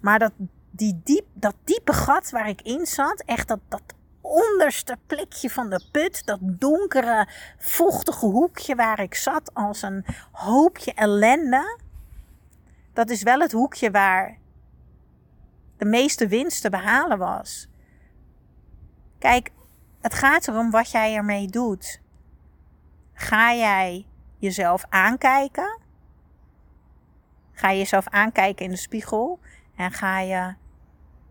Maar 0.00 0.18
dat, 0.18 0.32
die 0.70 1.00
diep, 1.04 1.24
dat 1.32 1.54
diepe 1.64 1.92
gat 1.92 2.30
waar 2.30 2.48
ik 2.48 2.62
in 2.62 2.86
zat, 2.86 3.22
echt 3.26 3.48
dat, 3.48 3.60
dat 3.68 3.82
onderste 4.20 4.96
plekje 5.06 5.50
van 5.50 5.70
de 5.70 5.84
put, 5.92 6.26
dat 6.26 6.38
donkere, 6.42 7.28
vochtige 7.58 8.26
hoekje 8.26 8.74
waar 8.74 9.00
ik 9.00 9.14
zat 9.14 9.54
als 9.54 9.82
een 9.82 10.04
hoopje 10.32 10.94
ellende. 10.94 11.78
Dat 12.92 13.10
is 13.10 13.22
wel 13.22 13.40
het 13.40 13.52
hoekje 13.52 13.90
waar 13.90 14.38
de 15.76 15.84
meeste 15.84 16.28
winst 16.28 16.62
te 16.62 16.70
behalen 16.70 17.18
was. 17.18 17.69
Kijk, 19.20 19.50
het 20.00 20.14
gaat 20.14 20.48
erom 20.48 20.70
wat 20.70 20.90
jij 20.90 21.14
ermee 21.14 21.46
doet. 21.46 22.00
Ga 23.12 23.54
jij 23.54 24.06
jezelf 24.38 24.84
aankijken? 24.88 25.78
Ga 27.52 27.70
je 27.70 27.78
jezelf 27.78 28.08
aankijken 28.08 28.64
in 28.64 28.70
de 28.70 28.76
spiegel 28.76 29.38
en 29.76 29.90
ga 29.92 30.20
je 30.20 30.54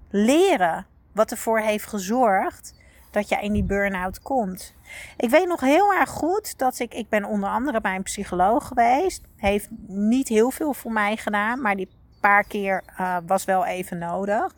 leren 0.10 0.86
wat 1.14 1.32
ervoor 1.32 1.60
heeft 1.60 1.86
gezorgd 1.86 2.78
dat 3.12 3.30
je 3.30 3.42
in 3.42 3.54
die 3.54 3.64
burn-out 3.64 4.22
komt. 4.22 4.76
Ik 5.18 5.30
weet 5.30 5.48
nog 5.48 5.60
heel 5.60 5.94
erg 5.94 6.10
goed 6.10 6.58
dat 6.58 6.80
ik, 6.80 6.94
ik 6.94 7.10
ben 7.10 7.26
onder 7.26 7.50
andere 7.50 7.82
bij 7.82 7.96
een 7.96 8.04
psycholoog 8.04 8.68
geweest. 8.68 9.24
Heeft 9.36 9.68
niet 9.88 10.28
heel 10.28 10.52
veel 10.52 10.74
voor 10.74 10.92
mij 10.92 11.18
gedaan, 11.18 11.62
maar 11.62 11.76
die 11.76 11.90
paar 12.22 12.44
keer 12.44 12.84
uh, 13.00 13.18
was 13.26 13.46
wel 13.46 13.66
even 13.66 13.98
nodig. 13.98 14.54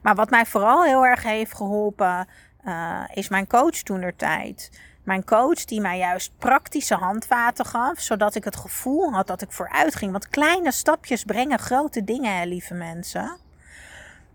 Maar 0.00 0.14
wat 0.14 0.30
mij 0.30 0.46
vooral 0.46 0.84
heel 0.84 1.06
erg 1.06 1.22
heeft 1.22 1.54
geholpen, 1.54 2.28
uh, 2.66 3.02
is 3.14 3.28
mijn 3.28 3.46
coach 3.46 3.76
toen 3.82 4.02
er 4.02 4.16
tijd. 4.16 4.70
Mijn 5.02 5.24
coach 5.24 5.64
die 5.64 5.80
mij 5.80 5.98
juist 5.98 6.32
praktische 6.38 6.94
handvaten 6.94 7.64
gaf, 7.64 8.00
zodat 8.00 8.34
ik 8.34 8.44
het 8.44 8.56
gevoel 8.56 9.12
had 9.12 9.26
dat 9.26 9.42
ik 9.42 9.52
vooruit 9.52 9.94
ging. 9.94 10.12
Want 10.12 10.28
kleine 10.28 10.72
stapjes 10.72 11.24
brengen 11.24 11.58
grote 11.58 12.04
dingen, 12.04 12.36
hè, 12.36 12.44
lieve 12.44 12.74
mensen. 12.74 13.38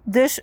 Dus 0.03 0.41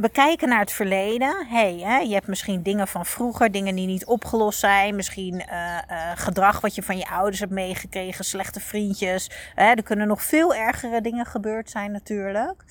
we 0.00 0.08
kijken 0.08 0.48
naar 0.48 0.60
het 0.60 0.72
verleden. 0.72 1.46
hey, 1.46 1.78
hè, 1.78 1.96
je 1.96 2.14
hebt 2.14 2.26
misschien 2.26 2.62
dingen 2.62 2.88
van 2.88 3.06
vroeger, 3.06 3.50
dingen 3.50 3.74
die 3.74 3.86
niet 3.86 4.06
opgelost 4.06 4.58
zijn. 4.58 4.96
Misschien 4.96 5.34
uh, 5.34 5.78
uh, 5.90 6.10
gedrag 6.14 6.60
wat 6.60 6.74
je 6.74 6.82
van 6.82 6.98
je 6.98 7.08
ouders 7.08 7.40
hebt 7.40 7.52
meegekregen, 7.52 8.24
slechte 8.24 8.60
vriendjes. 8.60 9.30
Er 9.54 9.82
kunnen 9.82 10.06
nog 10.06 10.22
veel 10.22 10.54
ergere 10.54 11.00
dingen 11.00 11.26
gebeurd 11.26 11.70
zijn 11.70 11.92
natuurlijk. 11.92 12.64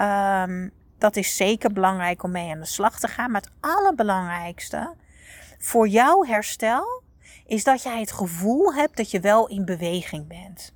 Um, 0.00 0.72
dat 0.98 1.16
is 1.16 1.36
zeker 1.36 1.72
belangrijk 1.72 2.22
om 2.22 2.30
mee 2.30 2.50
aan 2.50 2.60
de 2.60 2.66
slag 2.66 3.00
te 3.00 3.08
gaan. 3.08 3.30
Maar 3.30 3.40
het 3.40 3.50
allerbelangrijkste 3.60 4.94
voor 5.58 5.88
jouw 5.88 6.24
herstel 6.24 7.02
is 7.46 7.64
dat 7.64 7.82
jij 7.82 8.00
het 8.00 8.12
gevoel 8.12 8.74
hebt 8.74 8.96
dat 8.96 9.10
je 9.10 9.20
wel 9.20 9.48
in 9.48 9.64
beweging 9.64 10.26
bent. 10.28 10.72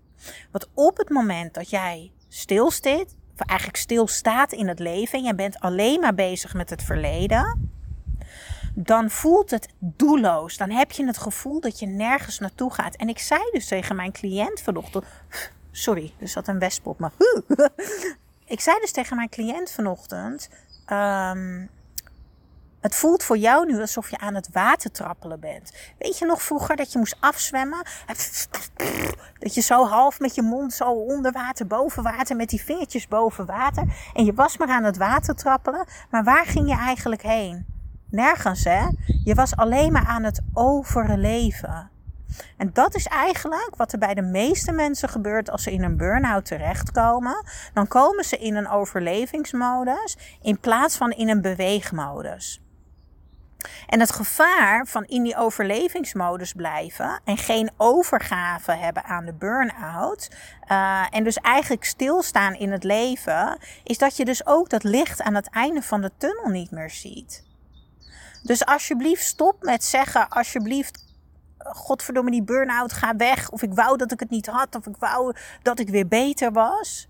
Want 0.51 0.69
op 0.75 0.97
het 0.97 1.09
moment 1.09 1.55
dat 1.55 1.71
jij 1.71 2.13
stilstaat, 2.29 3.17
of 3.35 3.47
eigenlijk 3.47 3.79
stilstaat 3.79 4.53
in 4.53 4.69
het 4.69 4.79
leven 4.79 5.19
en 5.19 5.25
je 5.25 5.35
bent 5.35 5.61
alleen 5.61 6.01
maar 6.01 6.15
bezig 6.15 6.55
met 6.55 6.71
het 6.71 6.83
verleden, 6.83 7.71
dan 8.75 9.11
voelt 9.11 9.51
het 9.51 9.69
doelloos. 9.79 10.57
Dan 10.57 10.71
heb 10.71 10.91
je 10.91 11.07
het 11.07 11.19
gevoel 11.19 11.61
dat 11.61 11.79
je 11.79 11.87
nergens 11.87 12.39
naartoe 12.39 12.73
gaat. 12.73 12.97
En 12.97 13.09
ik 13.09 13.19
zei 13.19 13.41
dus 13.53 13.67
tegen 13.67 13.97
mijn 13.97 14.13
cliënt 14.13 14.61
vanochtend. 14.61 15.05
Sorry, 15.71 16.13
er 16.19 16.29
zat 16.29 16.49
een 16.49 16.59
wesp 16.59 16.87
op 16.87 16.99
me. 16.99 17.11
Ik 18.53 18.61
zei 18.61 18.81
dus 18.81 18.93
tegen 18.93 19.17
mijn 19.17 19.29
cliënt 19.29 19.71
vanochtend: 19.71 20.49
ehm, 20.87 21.67
het 22.81 22.95
voelt 22.95 23.23
voor 23.23 23.37
jou 23.37 23.67
nu 23.67 23.81
alsof 23.81 24.11
je 24.11 24.19
aan 24.19 24.35
het 24.35 24.49
water 24.53 24.91
trappelen 24.91 25.41
bent. 25.41 25.73
Weet 25.99 26.19
je 26.19 26.27
nog 26.27 26.43
vroeger 26.43 26.77
dat 26.77 26.93
je 26.93 26.99
moest 26.99 27.17
afzwemmen? 27.21 27.87
Dat 29.39 29.55
je 29.55 29.61
zo 29.61 29.87
half 29.87 30.21
met 30.21 30.35
je 30.35 30.43
mond 30.43 30.73
zo 30.73 30.85
onder 30.85 31.33
water, 31.33 31.67
boven 31.67 32.03
water, 32.03 32.37
met 32.37 32.49
die 32.49 32.63
vingertjes 32.63 33.09
boven 33.09 33.47
water. 33.47 33.85
En 34.15 34.25
je 34.25 34.35
was 34.35 34.57
maar 34.57 34.69
aan 34.69 34.85
het 34.85 34.97
water 34.97 35.35
trappelen. 35.35 35.87
Maar 36.11 36.25
waar 36.25 36.47
ging 36.47 36.69
je 36.69 36.77
eigenlijk 36.77 37.23
heen? 37.23 37.67
Nergens, 38.11 38.65
hè? 38.65 38.87
Je 39.25 39.35
was 39.35 39.57
alleen 39.57 39.93
maar 39.93 40.07
aan 40.07 40.23
het 40.23 40.41
overleven. 40.53 41.91
En 42.57 42.71
dat 42.73 42.95
is 42.95 43.07
eigenlijk 43.07 43.77
wat 43.77 43.93
er 43.93 43.99
bij 43.99 44.15
de 44.15 44.23
meeste 44.23 44.73
mensen 44.73 45.09
gebeurt 45.09 45.51
als 45.51 45.63
ze 45.63 45.73
in 45.73 45.83
een 45.83 45.97
burn-out 45.97 46.45
terechtkomen. 46.45 47.45
Dan 47.75 47.89
komen 47.89 48.25
ze 48.25 48.39
in 48.39 48.57
een 48.57 48.69
overlevingsmodus 48.69 50.17
in 50.43 50.59
plaats 50.59 50.97
van 50.97 51.11
in 51.11 51.29
een 51.29 51.43
beweegmodus. 51.43 52.63
En 53.87 54.01
het 54.01 54.13
gevaar 54.13 54.87
van 54.87 55.05
in 55.05 55.23
die 55.23 55.37
overlevingsmodus 55.37 56.53
blijven 56.53 57.21
en 57.25 57.37
geen 57.37 57.71
overgave 57.77 58.73
hebben 58.73 59.05
aan 59.05 59.25
de 59.25 59.35
burn-out. 59.35 60.31
Uh, 60.69 61.07
en 61.11 61.25
dus 61.25 61.37
eigenlijk 61.37 61.85
stilstaan 61.85 62.55
in 62.55 62.73
het 62.73 62.85
leven, 62.85 63.59
is 63.85 63.99
dat 63.99 64.17
je 64.17 64.25
dus 64.25 64.47
ook 64.47 64.71
dat 64.71 64.85
licht 64.85 65.23
aan 65.23 65.35
het 65.35 65.51
einde 65.51 65.83
van 65.83 66.01
de 66.01 66.11
tunnel 66.19 66.49
niet 66.49 66.71
meer 66.71 66.91
ziet. 66.91 67.45
Dus 68.43 68.65
alsjeblieft 68.65 69.25
stop 69.25 69.63
met 69.63 69.85
zeggen, 69.85 70.29
alsjeblieft, 70.29 71.02
godverdomme 71.63 72.31
die 72.31 72.43
burn-out, 72.43 72.93
ga 72.93 73.17
weg. 73.17 73.51
Of 73.51 73.63
ik 73.63 73.75
wou 73.75 73.97
dat 73.97 74.13
ik 74.13 74.21
het 74.21 74.31
niet 74.31 74.47
had, 74.47 74.75
of 74.75 74.87
ik 74.87 74.97
wou 74.97 75.35
dat 75.63 75.79
ik 75.79 75.89
weer 75.89 76.09
beter 76.09 76.53
was. 76.53 77.09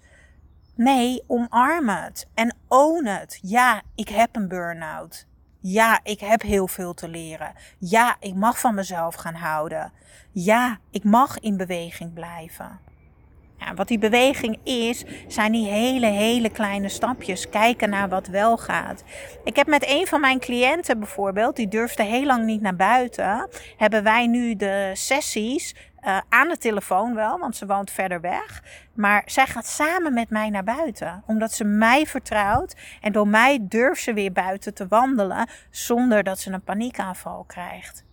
Nee, 0.75 1.25
omarm 1.27 1.89
het 1.89 2.27
en 2.35 2.57
own 2.69 3.07
het. 3.07 3.39
Ja, 3.43 3.83
ik 3.95 4.09
heb 4.09 4.37
een 4.37 4.49
burn-out. 4.49 5.27
Ja, 5.61 6.01
ik 6.03 6.21
heb 6.21 6.43
heel 6.43 6.69
veel 6.69 6.95
te 6.95 7.09
leren. 7.09 7.53
Ja, 7.79 8.17
ik 8.21 8.35
mag 8.35 8.59
van 8.59 8.75
mezelf 8.75 9.15
gaan 9.15 9.35
houden. 9.35 9.93
Ja, 10.31 10.79
ik 10.91 11.05
mag 11.05 11.39
in 11.39 11.57
beweging 11.57 12.13
blijven. 12.13 12.81
Wat 13.75 13.89
die 13.89 13.99
beweging 13.99 14.59
is, 14.65 15.05
zijn 15.27 15.53
die 15.53 15.67
hele, 15.67 16.07
hele 16.07 16.51
kleine 16.51 16.89
stapjes. 16.89 17.49
Kijken 17.49 17.91
naar 17.91 18.09
wat 18.09 18.27
wel 18.27 18.57
gaat. 18.57 19.05
Ik 19.45 19.57
heb 19.57 19.67
met 19.67 19.89
een 19.89 20.07
van 20.07 20.21
mijn 20.21 20.39
cliënten 20.39 20.99
bijvoorbeeld, 20.99 21.57
die 21.57 21.69
durfde 21.69 22.03
heel 22.03 22.25
lang 22.25 22.45
niet 22.45 22.61
naar 22.61 22.77
buiten. 22.77 23.49
Hebben 23.77 24.03
wij 24.03 24.27
nu 24.27 24.57
de 24.57 24.91
sessies 24.95 25.75
uh, 26.07 26.19
aan 26.29 26.49
de 26.49 26.57
telefoon 26.57 27.15
wel, 27.15 27.39
want 27.39 27.57
ze 27.57 27.67
woont 27.67 27.91
verder 27.91 28.21
weg. 28.21 28.63
Maar 28.95 29.23
zij 29.27 29.47
gaat 29.47 29.67
samen 29.67 30.15
met 30.15 30.31
mij 30.31 30.51
naar 30.51 30.65
buiten. 30.65 31.23
Omdat 31.27 31.53
ze 31.53 31.65
mij 31.65 32.07
vertrouwt. 32.07 32.77
En 33.01 33.13
door 33.13 33.29
mij 33.29 33.59
durft 33.61 34.03
ze 34.03 34.13
weer 34.13 34.33
buiten 34.33 34.75
te 34.75 34.87
wandelen. 34.89 35.49
Zonder 35.71 36.23
dat 36.23 36.39
ze 36.39 36.53
een 36.53 36.63
paniekaanval 36.63 37.45
krijgt. 37.47 38.05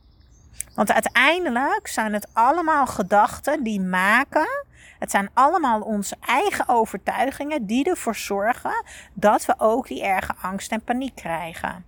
Want 0.80 0.92
uiteindelijk 0.92 1.88
zijn 1.88 2.14
het 2.14 2.28
allemaal 2.34 2.88
gedachten 2.88 3.64
die 3.64 3.82
maken. 3.82 4.66
Het 5.00 5.12
zijn 5.12 5.30
allemaal 5.34 5.82
onze 5.82 6.16
eigen 6.20 6.68
overtuigingen 6.68 7.66
die 7.66 7.90
ervoor 7.90 8.16
zorgen 8.16 8.84
dat 9.14 9.46
we 9.46 9.54
ook 9.58 9.88
die 9.88 10.04
erge 10.04 10.34
angst 10.42 10.72
en 10.72 10.82
paniek 10.82 11.16
krijgen. 11.16 11.86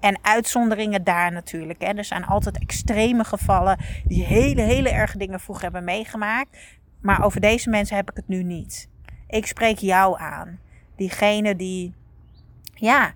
En 0.00 0.18
uitzonderingen 0.22 1.04
daar 1.04 1.32
natuurlijk. 1.32 1.82
Hè. 1.82 1.92
Er 1.92 2.04
zijn 2.04 2.26
altijd 2.26 2.58
extreme 2.58 3.24
gevallen 3.24 3.78
die 4.04 4.24
hele, 4.24 4.62
hele 4.62 4.90
erge 4.90 5.18
dingen 5.18 5.40
vroeger 5.40 5.64
hebben 5.64 5.84
meegemaakt. 5.84 6.58
Maar 7.00 7.24
over 7.24 7.40
deze 7.40 7.70
mensen 7.70 7.96
heb 7.96 8.10
ik 8.10 8.16
het 8.16 8.28
nu 8.28 8.42
niet. 8.42 8.88
Ik 9.28 9.46
spreek 9.46 9.78
jou 9.78 10.20
aan. 10.20 10.58
Diegene 10.96 11.56
die, 11.56 11.94
ja, 12.74 13.12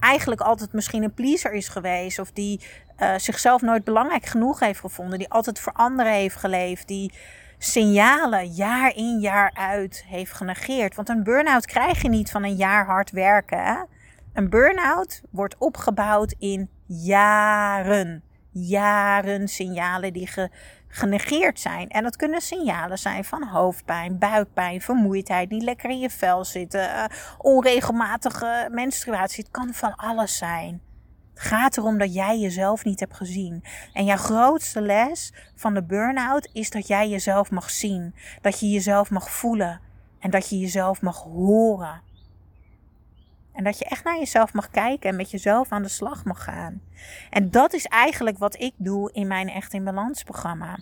eigenlijk 0.00 0.40
altijd 0.40 0.72
misschien 0.72 1.02
een 1.02 1.14
pleaser 1.14 1.52
is 1.52 1.68
geweest. 1.68 2.18
Of 2.18 2.30
die 2.30 2.60
uh, 3.02 3.18
zichzelf 3.18 3.62
nooit 3.62 3.84
belangrijk 3.84 4.26
genoeg 4.26 4.60
heeft 4.60 4.80
gevonden. 4.80 5.18
Die 5.18 5.30
altijd 5.30 5.60
voor 5.60 5.72
anderen 5.72 6.12
heeft 6.12 6.36
geleefd. 6.36 6.88
Die 6.88 7.12
signalen 7.58 8.46
jaar 8.46 8.96
in 8.96 9.18
jaar 9.18 9.50
uit 9.54 10.04
heeft 10.06 10.32
genegeerd. 10.32 10.94
Want 10.94 11.08
een 11.08 11.22
burn-out 11.22 11.66
krijg 11.66 12.02
je 12.02 12.08
niet 12.08 12.30
van 12.30 12.44
een 12.44 12.56
jaar 12.56 12.86
hard 12.86 13.10
werken. 13.10 13.86
Een 14.32 14.50
burn-out 14.50 15.22
wordt 15.30 15.56
opgebouwd 15.58 16.34
in 16.38 16.70
jaren. 16.86 18.22
Jaren 18.50 19.48
signalen 19.48 20.12
die 20.12 20.28
genegeerd 20.88 21.60
zijn. 21.60 21.88
En 21.88 22.02
dat 22.02 22.16
kunnen 22.16 22.40
signalen 22.40 22.98
zijn 22.98 23.24
van 23.24 23.48
hoofdpijn, 23.48 24.18
buikpijn, 24.18 24.80
vermoeidheid, 24.80 25.50
niet 25.50 25.62
lekker 25.62 25.90
in 25.90 25.98
je 25.98 26.10
vel 26.10 26.44
zitten, 26.44 26.80
uh, 26.80 27.04
onregelmatige 27.38 28.68
menstruatie. 28.70 29.42
Het 29.42 29.52
kan 29.52 29.74
van 29.74 29.94
alles 29.94 30.36
zijn. 30.36 30.91
Het 31.34 31.42
gaat 31.42 31.76
erom 31.76 31.98
dat 31.98 32.14
jij 32.14 32.38
jezelf 32.38 32.84
niet 32.84 33.00
hebt 33.00 33.16
gezien. 33.16 33.64
En 33.92 34.04
jouw 34.04 34.16
grootste 34.16 34.80
les 34.80 35.32
van 35.54 35.74
de 35.74 35.82
burn-out 35.82 36.48
is 36.52 36.70
dat 36.70 36.86
jij 36.86 37.08
jezelf 37.08 37.50
mag 37.50 37.70
zien. 37.70 38.14
Dat 38.40 38.60
je 38.60 38.70
jezelf 38.70 39.10
mag 39.10 39.30
voelen. 39.30 39.80
En 40.18 40.30
dat 40.30 40.48
je 40.48 40.58
jezelf 40.58 41.00
mag 41.00 41.22
horen. 41.22 42.02
En 43.52 43.64
dat 43.64 43.78
je 43.78 43.84
echt 43.84 44.04
naar 44.04 44.18
jezelf 44.18 44.52
mag 44.52 44.70
kijken 44.70 45.10
en 45.10 45.16
met 45.16 45.30
jezelf 45.30 45.72
aan 45.72 45.82
de 45.82 45.88
slag 45.88 46.24
mag 46.24 46.44
gaan. 46.44 46.82
En 47.30 47.50
dat 47.50 47.72
is 47.72 47.86
eigenlijk 47.86 48.38
wat 48.38 48.60
ik 48.60 48.72
doe 48.76 49.12
in 49.12 49.26
mijn 49.26 49.48
Echt 49.48 49.72
in 49.72 49.84
Balans 49.84 50.22
programma. 50.22 50.78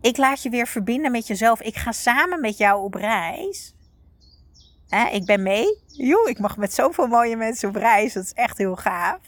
Ik 0.00 0.16
laat 0.16 0.42
je 0.42 0.50
weer 0.50 0.66
verbinden 0.66 1.12
met 1.12 1.26
jezelf. 1.26 1.60
Ik 1.60 1.76
ga 1.76 1.92
samen 1.92 2.40
met 2.40 2.56
jou 2.56 2.82
op 2.82 2.94
reis. 2.94 3.74
Ik 5.10 5.24
ben 5.24 5.42
mee. 5.42 5.78
Joe, 5.86 6.28
ik 6.28 6.38
mag 6.38 6.56
met 6.56 6.74
zoveel 6.74 7.06
mooie 7.06 7.36
mensen 7.36 7.68
op 7.68 7.74
reis. 7.74 8.12
Dat 8.12 8.24
is 8.24 8.32
echt 8.32 8.58
heel 8.58 8.76
gaaf. 8.76 9.20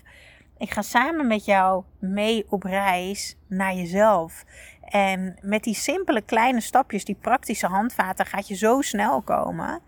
Ik 0.59 0.71
ga 0.71 0.83
samen 0.83 1.27
met 1.27 1.45
jou 1.45 1.85
mee 1.99 2.47
op 2.49 2.63
reis 2.63 3.37
naar 3.49 3.75
jezelf. 3.75 4.45
En 4.85 5.37
met 5.41 5.63
die 5.63 5.75
simpele 5.75 6.21
kleine 6.21 6.61
stapjes, 6.61 7.05
die 7.05 7.19
praktische 7.21 7.67
handvaten, 7.67 8.27
gaat 8.27 8.49
je 8.49 8.55
zo 8.55 8.81
snel 8.81 9.23
komen. 9.23 9.81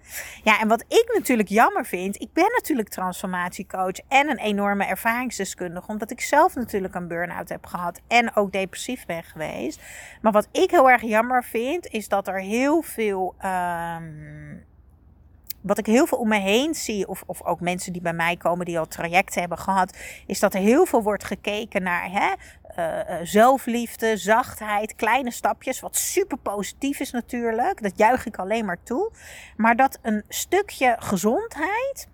Ja, 0.42 0.60
en 0.60 0.68
wat 0.68 0.84
ik 0.88 1.10
natuurlijk 1.14 1.48
jammer 1.48 1.86
vind, 1.86 2.20
ik 2.20 2.32
ben 2.32 2.50
natuurlijk 2.52 2.88
transformatiecoach 2.88 4.00
en 4.08 4.30
een 4.30 4.38
enorme 4.38 4.84
ervaringsdeskundige, 4.84 5.88
omdat 5.88 6.10
ik 6.10 6.20
zelf 6.20 6.54
natuurlijk 6.54 6.94
een 6.94 7.08
burn-out 7.08 7.48
heb 7.48 7.66
gehad 7.66 8.00
en 8.08 8.36
ook 8.36 8.52
depressief 8.52 9.06
ben 9.06 9.22
geweest. 9.22 9.80
Maar 10.22 10.32
wat 10.32 10.48
ik 10.52 10.70
heel 10.70 10.90
erg 10.90 11.02
jammer 11.02 11.44
vind, 11.44 11.86
is 11.86 12.08
dat 12.08 12.28
er 12.28 12.40
heel 12.40 12.82
veel. 12.82 13.34
Um, 13.44 14.65
wat 15.66 15.78
ik 15.78 15.86
heel 15.86 16.06
veel 16.06 16.18
om 16.18 16.28
me 16.28 16.38
heen 16.38 16.74
zie, 16.74 17.08
of, 17.08 17.22
of 17.26 17.42
ook 17.42 17.60
mensen 17.60 17.92
die 17.92 18.02
bij 18.02 18.12
mij 18.12 18.36
komen 18.36 18.66
die 18.66 18.78
al 18.78 18.86
trajecten 18.86 19.40
hebben 19.40 19.58
gehad, 19.58 19.96
is 20.26 20.40
dat 20.40 20.54
er 20.54 20.60
heel 20.60 20.86
veel 20.86 21.02
wordt 21.02 21.24
gekeken 21.24 21.82
naar 21.82 22.10
hè, 22.10 22.32
uh, 22.78 23.18
zelfliefde, 23.22 24.16
zachtheid, 24.16 24.94
kleine 24.94 25.30
stapjes, 25.30 25.80
wat 25.80 25.96
super 25.96 26.38
positief 26.38 27.00
is 27.00 27.10
natuurlijk. 27.10 27.82
Dat 27.82 27.92
juich 27.96 28.26
ik 28.26 28.36
alleen 28.36 28.64
maar 28.64 28.82
toe. 28.82 29.12
Maar 29.56 29.76
dat 29.76 29.98
een 30.02 30.24
stukje 30.28 30.96
gezondheid 30.98 32.08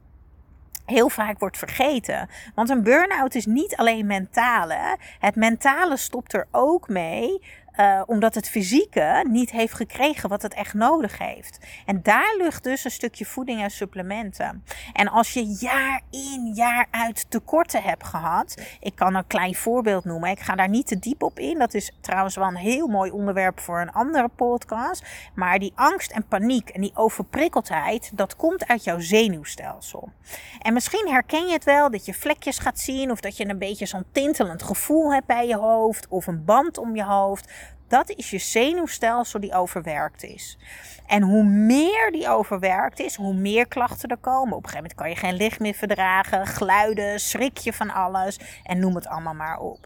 heel 0.85 1.09
vaak 1.09 1.39
wordt 1.39 1.59
vergeten. 1.59 2.29
Want 2.55 2.71
een 2.71 2.83
burn-out 2.83 3.35
is 3.35 3.47
niet 3.47 3.77
alleen 3.77 4.07
mentale. 4.07 4.97
Het 5.19 5.37
mentale 5.37 5.97
stopt 5.97 6.35
er 6.35 6.47
ook 6.51 6.89
mee 6.89 7.43
uh, 7.77 8.03
omdat 8.07 8.35
het 8.35 8.49
fysieke 8.49 9.27
niet 9.29 9.51
heeft 9.51 9.75
gekregen 9.75 10.29
wat 10.29 10.43
het 10.43 10.55
echt 10.55 10.75
nodig 10.75 11.19
heeft. 11.19 11.59
En 11.87 12.03
daar 12.03 12.35
ligt 12.39 12.65
dus 12.65 12.85
een 12.85 12.91
stukje 12.91 13.25
voeding 13.25 13.63
en 13.63 13.71
supplementen. 13.71 14.65
En 14.93 15.09
als 15.09 15.33
je 15.33 15.57
jaar 15.61 16.01
in, 16.11 16.53
jaar 16.55 16.87
uit 16.91 17.31
tekorten 17.31 17.83
hebt 17.83 18.05
gehad. 18.05 18.63
Ik 18.81 18.95
kan 18.95 19.15
een 19.15 19.27
klein 19.27 19.55
voorbeeld 19.55 20.05
noemen. 20.05 20.31
Ik 20.31 20.41
ga 20.41 20.55
daar 20.55 20.69
niet 20.69 20.87
te 20.87 20.99
diep 20.99 21.23
op 21.23 21.39
in. 21.39 21.59
Dat 21.59 21.75
is 21.75 21.93
trouwens 22.01 22.35
wel 22.35 22.47
een 22.47 22.57
heel 22.57 22.87
mooi 22.87 23.11
onderwerp 23.11 23.61
voor 23.61 23.81
een 23.81 23.93
andere 23.93 24.29
podcast. 24.29 25.05
Maar 25.35 25.59
die 25.59 25.73
angst 25.75 26.11
en 26.11 26.27
paniek 26.27 26.69
en 26.69 26.81
die 26.81 26.93
overprikkeldheid, 26.95 28.11
dat 28.15 28.37
komt 28.37 28.67
uit 28.67 28.85
jouw 28.85 29.01
zenuwstelsel. 29.01 30.11
En 30.61 30.73
misschien 30.73 31.09
herken 31.09 31.47
je 31.47 31.53
het 31.53 31.65
wel 31.65 31.91
dat 31.91 32.05
je 32.05 32.15
vlekjes 32.15 32.59
gaat 32.59 32.79
zien. 32.79 33.11
Of 33.11 33.21
dat 33.21 33.37
je 33.37 33.49
een 33.49 33.59
beetje 33.59 33.87
zo'n 33.87 34.05
tintelend 34.13 34.63
gevoel 34.63 35.13
hebt 35.13 35.27
bij 35.27 35.47
je 35.47 35.57
hoofd. 35.57 36.07
Of 36.09 36.27
een 36.27 36.45
band 36.45 36.79
om 36.79 36.97
je 36.97 37.05
hoofd. 37.05 37.51
Dat 37.93 38.11
is 38.11 38.31
je 38.31 38.39
zenuwstelsel 38.39 39.41
die 39.41 39.55
overwerkt 39.55 40.23
is. 40.23 40.59
En 41.07 41.23
hoe 41.23 41.45
meer 41.45 42.11
die 42.13 42.29
overwerkt 42.29 43.01
is, 43.01 43.15
hoe 43.15 43.35
meer 43.35 43.67
klachten 43.67 44.09
er 44.09 44.17
komen. 44.17 44.57
Op 44.57 44.65
een 44.65 44.69
gegeven 44.69 44.77
moment 44.77 44.95
kan 44.95 45.09
je 45.09 45.17
geen 45.17 45.37
licht 45.37 45.61
meer 45.61 45.75
verdragen, 45.75 46.47
geluiden, 46.47 47.21
schrik 47.21 47.59
je 47.59 47.73
van 47.73 47.91
alles 47.91 48.39
en 48.65 48.79
noem 48.79 48.95
het 48.95 49.07
allemaal 49.07 49.35
maar 49.35 49.59
op. 49.59 49.79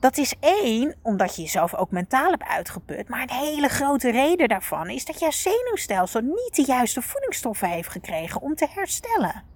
Dat 0.00 0.16
is 0.16 0.34
één, 0.40 0.94
omdat 1.02 1.36
je 1.36 1.42
jezelf 1.42 1.74
ook 1.74 1.90
mentaal 1.90 2.30
hebt 2.30 2.44
uitgeput. 2.44 3.08
Maar 3.08 3.22
een 3.22 3.30
hele 3.30 3.68
grote 3.68 4.10
reden 4.10 4.48
daarvan 4.48 4.90
is 4.90 5.04
dat 5.04 5.20
je 5.20 5.32
zenuwstelsel 5.32 6.20
niet 6.20 6.56
de 6.56 6.64
juiste 6.66 7.02
voedingsstoffen 7.02 7.68
heeft 7.68 7.88
gekregen 7.88 8.40
om 8.40 8.54
te 8.54 8.66
herstellen 8.70 9.55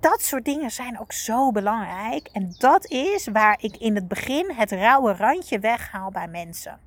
dat 0.00 0.22
soort 0.22 0.44
dingen 0.44 0.70
zijn 0.70 1.00
ook 1.00 1.12
zo 1.12 1.52
belangrijk. 1.52 2.28
En 2.32 2.54
dat 2.58 2.86
is 2.86 3.26
waar 3.26 3.58
ik 3.60 3.76
in 3.76 3.94
het 3.94 4.08
begin 4.08 4.52
het 4.52 4.70
rauwe 4.70 5.12
randje 5.12 5.58
weghaal 5.58 6.10
bij 6.10 6.28
mensen. 6.28 6.78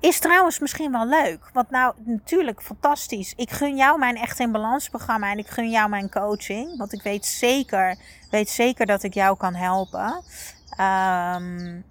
Is 0.00 0.18
trouwens 0.18 0.58
misschien 0.58 0.92
wel 0.92 1.06
leuk. 1.06 1.50
Want 1.52 1.70
nou, 1.70 1.94
natuurlijk 2.04 2.62
fantastisch. 2.62 3.32
Ik 3.36 3.50
gun 3.50 3.76
jou 3.76 3.98
mijn 3.98 4.16
Echt 4.16 4.38
in 4.38 4.52
Balans 4.52 4.88
programma 4.88 5.30
en 5.30 5.38
ik 5.38 5.48
gun 5.48 5.70
jou 5.70 5.88
mijn 5.88 6.10
coaching. 6.10 6.78
Want 6.78 6.92
ik 6.92 7.02
weet 7.02 7.26
zeker, 7.26 7.96
weet 8.30 8.48
zeker 8.48 8.86
dat 8.86 9.02
ik 9.02 9.14
jou 9.14 9.36
kan 9.36 9.54
helpen. 9.54 10.22
Um, 10.70 11.84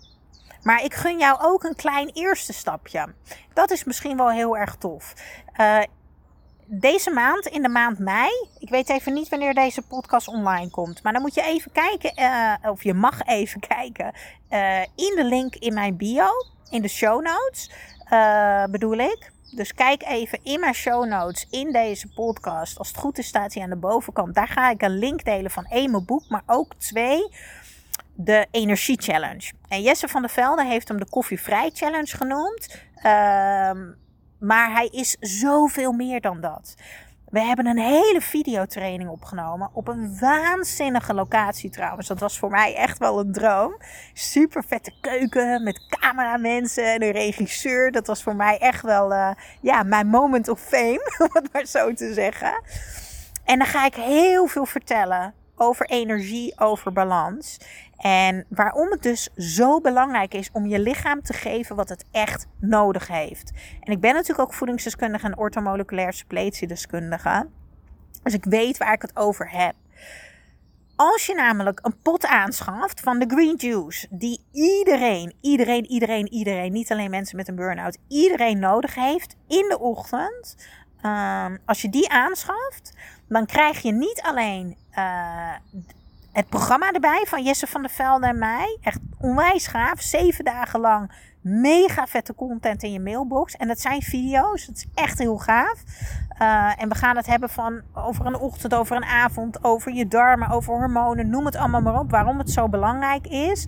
maar 0.63 0.83
ik 0.83 0.93
gun 0.93 1.19
jou 1.19 1.39
ook 1.41 1.63
een 1.63 1.75
klein 1.75 2.09
eerste 2.13 2.53
stapje. 2.53 3.13
Dat 3.53 3.71
is 3.71 3.83
misschien 3.83 4.17
wel 4.17 4.29
heel 4.29 4.57
erg 4.57 4.75
tof. 4.75 5.13
Uh, 5.59 5.79
deze 6.71 7.11
maand, 7.11 7.45
in 7.45 7.61
de 7.61 7.69
maand 7.69 7.99
mei, 7.99 8.29
ik 8.59 8.69
weet 8.69 8.89
even 8.89 9.13
niet 9.13 9.29
wanneer 9.29 9.53
deze 9.53 9.81
podcast 9.81 10.27
online 10.27 10.69
komt, 10.69 11.03
maar 11.03 11.13
dan 11.13 11.21
moet 11.21 11.33
je 11.33 11.43
even 11.43 11.71
kijken, 11.71 12.11
uh, 12.15 12.71
of 12.71 12.83
je 12.83 12.93
mag 12.93 13.25
even 13.25 13.59
kijken, 13.77 14.13
uh, 14.49 14.81
in 14.81 15.13
de 15.15 15.23
link 15.23 15.55
in 15.55 15.73
mijn 15.73 15.97
bio, 15.97 16.27
in 16.69 16.81
de 16.81 16.87
show 16.87 17.23
notes, 17.23 17.71
bedoel 18.71 18.97
ik. 18.97 19.31
Dus 19.51 19.73
kijk 19.73 20.03
even 20.03 20.39
in 20.43 20.59
mijn 20.59 20.73
show 20.73 21.05
notes 21.05 21.47
in 21.49 21.71
deze 21.71 22.07
podcast. 22.07 22.77
Als 22.77 22.87
het 22.87 22.97
goed 22.97 23.17
is, 23.17 23.27
staat 23.27 23.53
hij 23.53 23.63
aan 23.63 23.69
de 23.69 23.75
bovenkant. 23.75 24.35
Daar 24.35 24.47
ga 24.47 24.69
ik 24.69 24.81
een 24.81 24.97
link 24.97 25.25
delen 25.25 25.51
van 25.51 25.65
één 25.65 26.05
boek, 26.05 26.23
maar 26.27 26.43
ook 26.45 26.73
twee 26.75 27.29
de 28.13 28.47
Energie 28.51 29.01
Challenge. 29.01 29.51
En 29.67 29.81
Jesse 29.81 30.07
van 30.07 30.21
der 30.21 30.29
Velde 30.29 30.65
heeft 30.65 30.87
hem 30.87 30.99
de 30.99 31.09
Koffievrij 31.09 31.69
Challenge 31.73 32.17
genoemd. 32.17 32.81
Ehm, 32.95 33.91
maar 34.39 34.71
hij 34.71 34.87
is 34.87 35.17
zoveel 35.19 35.91
meer 35.91 36.21
dan 36.21 36.41
dat. 36.41 36.75
We 37.29 37.39
hebben 37.39 37.65
een 37.65 37.79
hele 37.79 38.21
videotraining 38.21 39.09
opgenomen. 39.09 39.69
Op 39.73 39.87
een 39.87 40.19
waanzinnige 40.19 41.13
locatie 41.13 41.69
trouwens. 41.69 42.07
Dat 42.07 42.19
was 42.19 42.39
voor 42.39 42.49
mij 42.49 42.75
echt 42.75 42.97
wel 42.97 43.19
een 43.19 43.31
droom. 43.31 43.77
Super 44.13 44.63
vette 44.63 44.91
keuken 45.01 45.63
met 45.63 45.87
cameramensen 45.89 46.93
en 46.93 47.03
een 47.03 47.11
regisseur. 47.11 47.91
Dat 47.91 48.07
was 48.07 48.23
voor 48.23 48.35
mij 48.35 48.57
echt 48.57 48.81
wel 48.81 49.11
uh, 49.11 49.31
ja, 49.61 49.83
mijn 49.83 50.07
moment 50.07 50.47
of 50.47 50.59
fame. 50.59 51.15
Om 51.17 51.29
het 51.31 51.53
maar 51.53 51.65
zo 51.65 51.93
te 51.93 52.13
zeggen. 52.13 52.63
En 53.45 53.57
dan 53.57 53.67
ga 53.67 53.85
ik 53.85 53.95
heel 53.95 54.47
veel 54.47 54.65
vertellen 54.65 55.33
over 55.55 55.85
energie, 55.85 56.59
over 56.59 56.93
balans. 56.93 57.57
En 57.99 58.45
waarom 58.49 58.91
het 58.91 59.03
dus 59.03 59.29
zo 59.35 59.81
belangrijk 59.81 60.33
is 60.33 60.49
om 60.51 60.67
je 60.67 60.79
lichaam 60.79 61.21
te 61.21 61.33
geven 61.33 61.75
wat 61.75 61.89
het 61.89 62.05
echt 62.11 62.47
nodig 62.59 63.07
heeft. 63.07 63.51
En 63.81 63.91
ik 63.91 63.99
ben 63.99 64.13
natuurlijk 64.13 64.39
ook 64.39 64.53
voedingsdeskundige 64.53 65.25
en 65.25 65.37
ortomoleculair 65.37 66.13
suppletiedeskundige. 66.13 67.47
Dus 68.23 68.33
ik 68.33 68.45
weet 68.45 68.77
waar 68.77 68.93
ik 68.93 69.01
het 69.01 69.17
over 69.17 69.51
heb. 69.51 69.75
Als 70.95 71.25
je 71.25 71.35
namelijk 71.35 71.79
een 71.83 72.01
pot 72.01 72.25
aanschaft 72.25 72.99
van 72.99 73.19
de 73.19 73.25
green 73.27 73.55
juice, 73.57 74.07
die 74.09 74.45
iedereen, 74.51 75.33
iedereen, 75.41 75.85
iedereen, 75.85 76.27
iedereen, 76.27 76.71
niet 76.71 76.91
alleen 76.91 77.09
mensen 77.09 77.37
met 77.37 77.47
een 77.47 77.55
burn-out, 77.55 77.97
iedereen 78.07 78.59
nodig 78.59 78.95
heeft 78.95 79.35
in 79.47 79.65
de 79.69 79.79
ochtend. 79.79 80.55
Um, 81.05 81.59
als 81.65 81.81
je 81.81 81.89
die 81.89 82.09
aanschaft, 82.09 82.93
dan 83.27 83.45
krijg 83.45 83.81
je 83.81 83.91
niet 83.91 84.21
alleen 84.21 84.77
uh, 84.97 85.53
het 86.31 86.49
programma 86.49 86.91
erbij 86.91 87.25
van 87.27 87.43
Jesse 87.43 87.67
van 87.67 87.81
der 87.81 87.91
Velde 87.91 88.27
en 88.27 88.37
mij. 88.37 88.77
Echt 88.81 88.99
onwijs 89.17 89.67
gaaf. 89.67 90.01
Zeven 90.01 90.45
dagen 90.45 90.79
lang 90.79 91.11
mega 91.41 92.07
vette 92.07 92.35
content 92.35 92.83
in 92.83 92.91
je 92.91 92.99
mailbox. 92.99 93.55
En 93.55 93.67
dat 93.67 93.79
zijn 93.79 94.01
video's. 94.01 94.65
Dat 94.65 94.75
is 94.75 94.85
echt 94.93 95.17
heel 95.17 95.37
gaaf. 95.37 95.83
Uh, 96.41 96.81
en 96.81 96.89
we 96.89 96.95
gaan 96.95 97.15
het 97.15 97.25
hebben 97.25 97.49
van 97.49 97.81
over 97.93 98.25
een 98.25 98.39
ochtend, 98.39 98.75
over 98.75 98.95
een 98.95 99.05
avond, 99.05 99.63
over 99.63 99.93
je 99.93 100.07
darmen, 100.07 100.49
over 100.49 100.73
hormonen. 100.73 101.29
Noem 101.29 101.45
het 101.45 101.55
allemaal 101.55 101.81
maar 101.81 101.99
op. 101.99 102.11
Waarom 102.11 102.37
het 102.37 102.51
zo 102.51 102.69
belangrijk 102.69 103.27
is. 103.27 103.67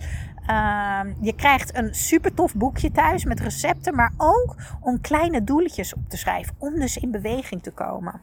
Uh, 0.50 1.00
je 1.20 1.34
krijgt 1.34 1.76
een 1.76 1.94
super 1.94 2.34
tof 2.34 2.54
boekje 2.54 2.92
thuis 2.92 3.24
met 3.24 3.40
recepten, 3.40 3.94
maar 3.94 4.12
ook 4.16 4.54
om 4.80 5.00
kleine 5.00 5.44
doeletjes 5.44 5.94
op 5.94 6.08
te 6.08 6.16
schrijven. 6.16 6.54
Om 6.58 6.78
dus 6.78 6.96
in 6.96 7.10
beweging 7.10 7.62
te 7.62 7.70
komen. 7.70 8.20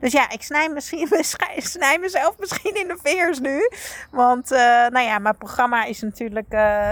Dus 0.00 0.12
ja, 0.12 0.30
ik 0.30 0.42
snij, 0.42 0.68
misschien, 0.68 1.08
snij 1.56 1.98
mezelf 1.98 2.38
misschien 2.38 2.74
in 2.74 2.88
de 2.88 2.98
vingers 3.02 3.40
nu. 3.40 3.70
Want 4.10 4.52
uh, 4.52 4.58
nou 4.88 5.00
ja, 5.00 5.18
mijn 5.18 5.36
programma 5.36 5.84
is 5.84 6.00
natuurlijk 6.00 6.52
uh, 6.52 6.90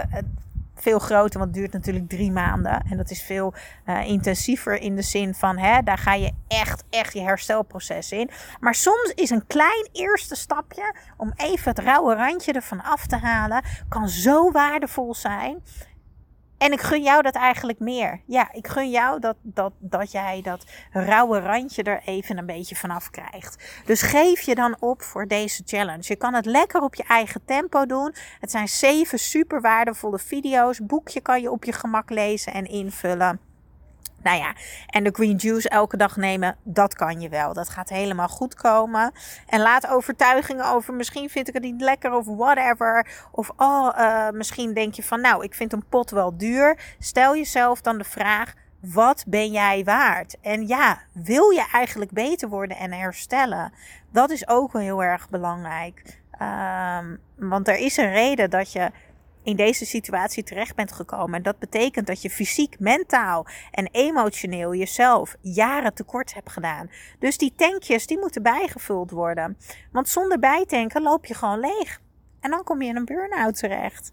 veel 0.81 0.99
groter, 0.99 1.39
want 1.39 1.51
het 1.51 1.55
duurt 1.55 1.73
natuurlijk 1.73 2.09
drie 2.09 2.33
maanden. 2.33 2.85
En 2.91 2.97
dat 2.97 3.11
is 3.11 3.23
veel 3.23 3.55
uh, 3.87 4.09
intensiever 4.09 4.81
in 4.81 4.97
de 4.97 5.03
zin 5.03 5.35
van, 5.35 5.59
hè, 5.59 5.83
daar 5.83 5.99
ga 5.99 6.15
je 6.15 6.33
echt, 6.49 6.85
echt 6.91 7.13
je 7.13 7.21
herstelproces 7.21 8.13
in. 8.13 8.31
Maar 8.61 8.75
soms 8.75 9.13
is 9.15 9.31
een 9.31 9.47
klein 9.47 9.89
eerste 9.93 10.35
stapje 10.35 10.95
om 11.17 11.33
even 11.37 11.71
het 11.71 11.79
rauwe 11.79 12.15
randje 12.15 12.53
ervan 12.53 12.83
af 12.83 13.07
te 13.07 13.17
halen, 13.17 13.63
kan 13.89 14.09
zo 14.09 14.51
waardevol 14.51 15.15
zijn. 15.15 15.63
En 16.59 16.73
ik 16.73 16.81
gun 16.81 17.03
jou 17.03 17.23
dat 17.23 17.35
eigenlijk 17.35 17.79
meer. 17.79 18.21
Ja, 18.27 18.53
ik 18.53 18.69
gun 18.69 18.91
jou 18.91 19.21
dat, 19.21 19.37
dat, 19.43 19.73
dat 19.79 20.13
jij 20.13 20.43
dat 20.43 20.65
rauwe 20.91 21.39
randje 21.39 21.83
er 21.83 22.03
even 22.05 22.39
een 22.39 22.47
beetje 22.47 22.77
vanaf 22.77 23.11
krijgt. 23.11 23.83
Dus 23.85 24.03
geef 24.03 24.41
je 24.41 24.55
dan 24.55 24.77
op 24.81 25.03
voor 25.03 25.27
deze 25.27 25.63
challenge. 25.67 26.03
Je 26.03 26.17
kan 26.17 26.35
het 26.35 26.47
lekker 26.47 26.81
op 26.81 26.95
je 26.95 27.05
eigen 27.05 27.45
tempo 27.45 27.87
doen. 27.87 28.15
Het 28.41 28.51
zijn 28.51 28.69
zeven 28.69 29.19
super 29.19 29.61
waardevolle 29.61 30.19
video's. 30.19 30.81
Boekje 30.87 31.21
kan 31.21 31.41
je 31.41 31.51
op 31.51 31.65
je 31.65 31.73
gemak 31.73 32.11
lezen 32.11 32.53
en 32.53 32.65
invullen. 32.65 33.48
Nou 34.23 34.39
ja, 34.39 34.53
en 34.87 35.05
de 35.05 35.11
green 35.13 35.37
juice 35.37 35.69
elke 35.69 35.97
dag 35.97 36.17
nemen, 36.17 36.57
dat 36.63 36.95
kan 36.95 37.21
je 37.21 37.29
wel. 37.29 37.53
Dat 37.53 37.69
gaat 37.69 37.89
helemaal 37.89 38.29
goed 38.29 38.55
komen. 38.55 39.13
En 39.47 39.61
laat 39.61 39.89
overtuigingen 39.89 40.65
over, 40.65 40.95
misschien 40.95 41.31
vind 41.31 41.49
ik 41.49 41.55
het 41.55 41.63
niet 41.63 41.81
lekker 41.81 42.13
of 42.13 42.27
whatever. 42.27 43.07
Of 43.33 43.51
oh, 43.57 43.99
uh, 43.99 44.31
misschien 44.31 44.75
denk 44.75 44.95
je 44.95 45.03
van, 45.03 45.21
nou, 45.21 45.45
ik 45.45 45.55
vind 45.55 45.73
een 45.73 45.85
pot 45.89 46.11
wel 46.11 46.37
duur. 46.37 46.79
Stel 46.99 47.37
jezelf 47.37 47.81
dan 47.81 47.99
de 47.99 48.05
vraag, 48.05 48.55
wat 48.81 49.25
ben 49.27 49.51
jij 49.51 49.85
waard? 49.85 50.37
En 50.41 50.67
ja, 50.67 50.99
wil 51.13 51.51
je 51.51 51.67
eigenlijk 51.73 52.11
beter 52.11 52.49
worden 52.49 52.77
en 52.77 52.93
herstellen? 52.93 53.73
Dat 54.13 54.31
is 54.31 54.49
ook 54.49 54.73
wel 54.73 54.83
heel 54.83 55.03
erg 55.03 55.29
belangrijk. 55.29 56.21
Um, 56.43 57.21
want 57.35 57.69
er 57.69 57.77
is 57.77 57.97
een 57.97 58.13
reden 58.13 58.51
dat 58.51 58.73
je 58.73 58.91
in 59.49 59.57
deze 59.57 59.87
situatie 59.87 60.43
terecht 60.43 60.77
bent 60.77 60.93
gekomen. 60.93 61.35
En 61.35 61.43
dat 61.43 61.59
betekent 61.59 62.07
dat 62.07 62.23
je 62.23 62.31
fysiek, 62.31 62.79
mentaal 62.79 63.47
en 63.71 63.89
emotioneel 63.93 64.75
jezelf 64.75 65.37
jaren 65.41 65.95
tekort 65.95 66.35
hebt 66.35 66.51
gedaan. 66.51 66.91
Dus 67.19 67.39
die 67.39 67.53
tankjes 67.57 68.07
die 68.07 68.19
moeten 68.19 68.43
bijgevuld 68.43 69.11
worden. 69.11 69.57
Want 69.93 70.09
zonder 70.09 70.39
bijtanken 70.39 71.03
loop 71.03 71.27
je 71.27 71.35
gewoon 71.35 71.61
leeg. 71.61 72.01
En 72.41 72.51
dan 72.51 72.65
kom 72.65 72.83
je 72.83 72.89
in 72.89 72.97
een 72.97 73.05
burn-out 73.05 73.59
terecht. 73.59 74.13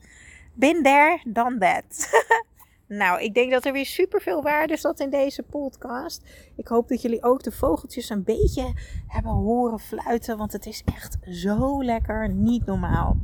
Bin 0.53 0.83
there, 0.83 1.21
dan 1.27 1.59
that. 1.59 2.09
nou, 3.01 3.21
ik 3.21 3.33
denk 3.33 3.51
dat 3.51 3.65
er 3.65 3.73
weer 3.73 3.85
super 3.85 4.21
veel 4.21 4.41
waarde 4.41 4.77
zat 4.77 4.99
in 4.99 5.09
deze 5.09 5.43
podcast. 5.43 6.23
Ik 6.55 6.67
hoop 6.67 6.87
dat 6.87 7.01
jullie 7.01 7.23
ook 7.23 7.43
de 7.43 7.51
vogeltjes 7.51 8.09
een 8.09 8.23
beetje 8.23 8.73
hebben 9.07 9.31
horen 9.31 9.79
fluiten. 9.79 10.37
Want 10.37 10.51
het 10.51 10.65
is 10.65 10.81
echt 10.85 11.17
zo 11.21 11.83
lekker, 11.83 12.29
niet 12.29 12.65
normaal. 12.65 13.17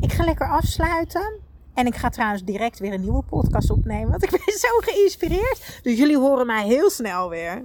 Ik 0.00 0.12
ga 0.12 0.24
lekker 0.24 0.48
afsluiten. 0.48 1.40
En 1.74 1.86
ik 1.86 1.94
ga 1.94 2.08
trouwens 2.08 2.44
direct 2.44 2.78
weer 2.78 2.92
een 2.92 3.00
nieuwe 3.00 3.22
podcast 3.22 3.70
opnemen. 3.70 4.10
Want 4.10 4.22
ik 4.22 4.30
ben 4.30 4.58
zo 4.68 4.68
geïnspireerd. 4.80 5.80
Dus 5.82 5.98
jullie 5.98 6.18
horen 6.18 6.46
mij 6.46 6.66
heel 6.66 6.90
snel 6.90 7.28
weer. 7.28 7.64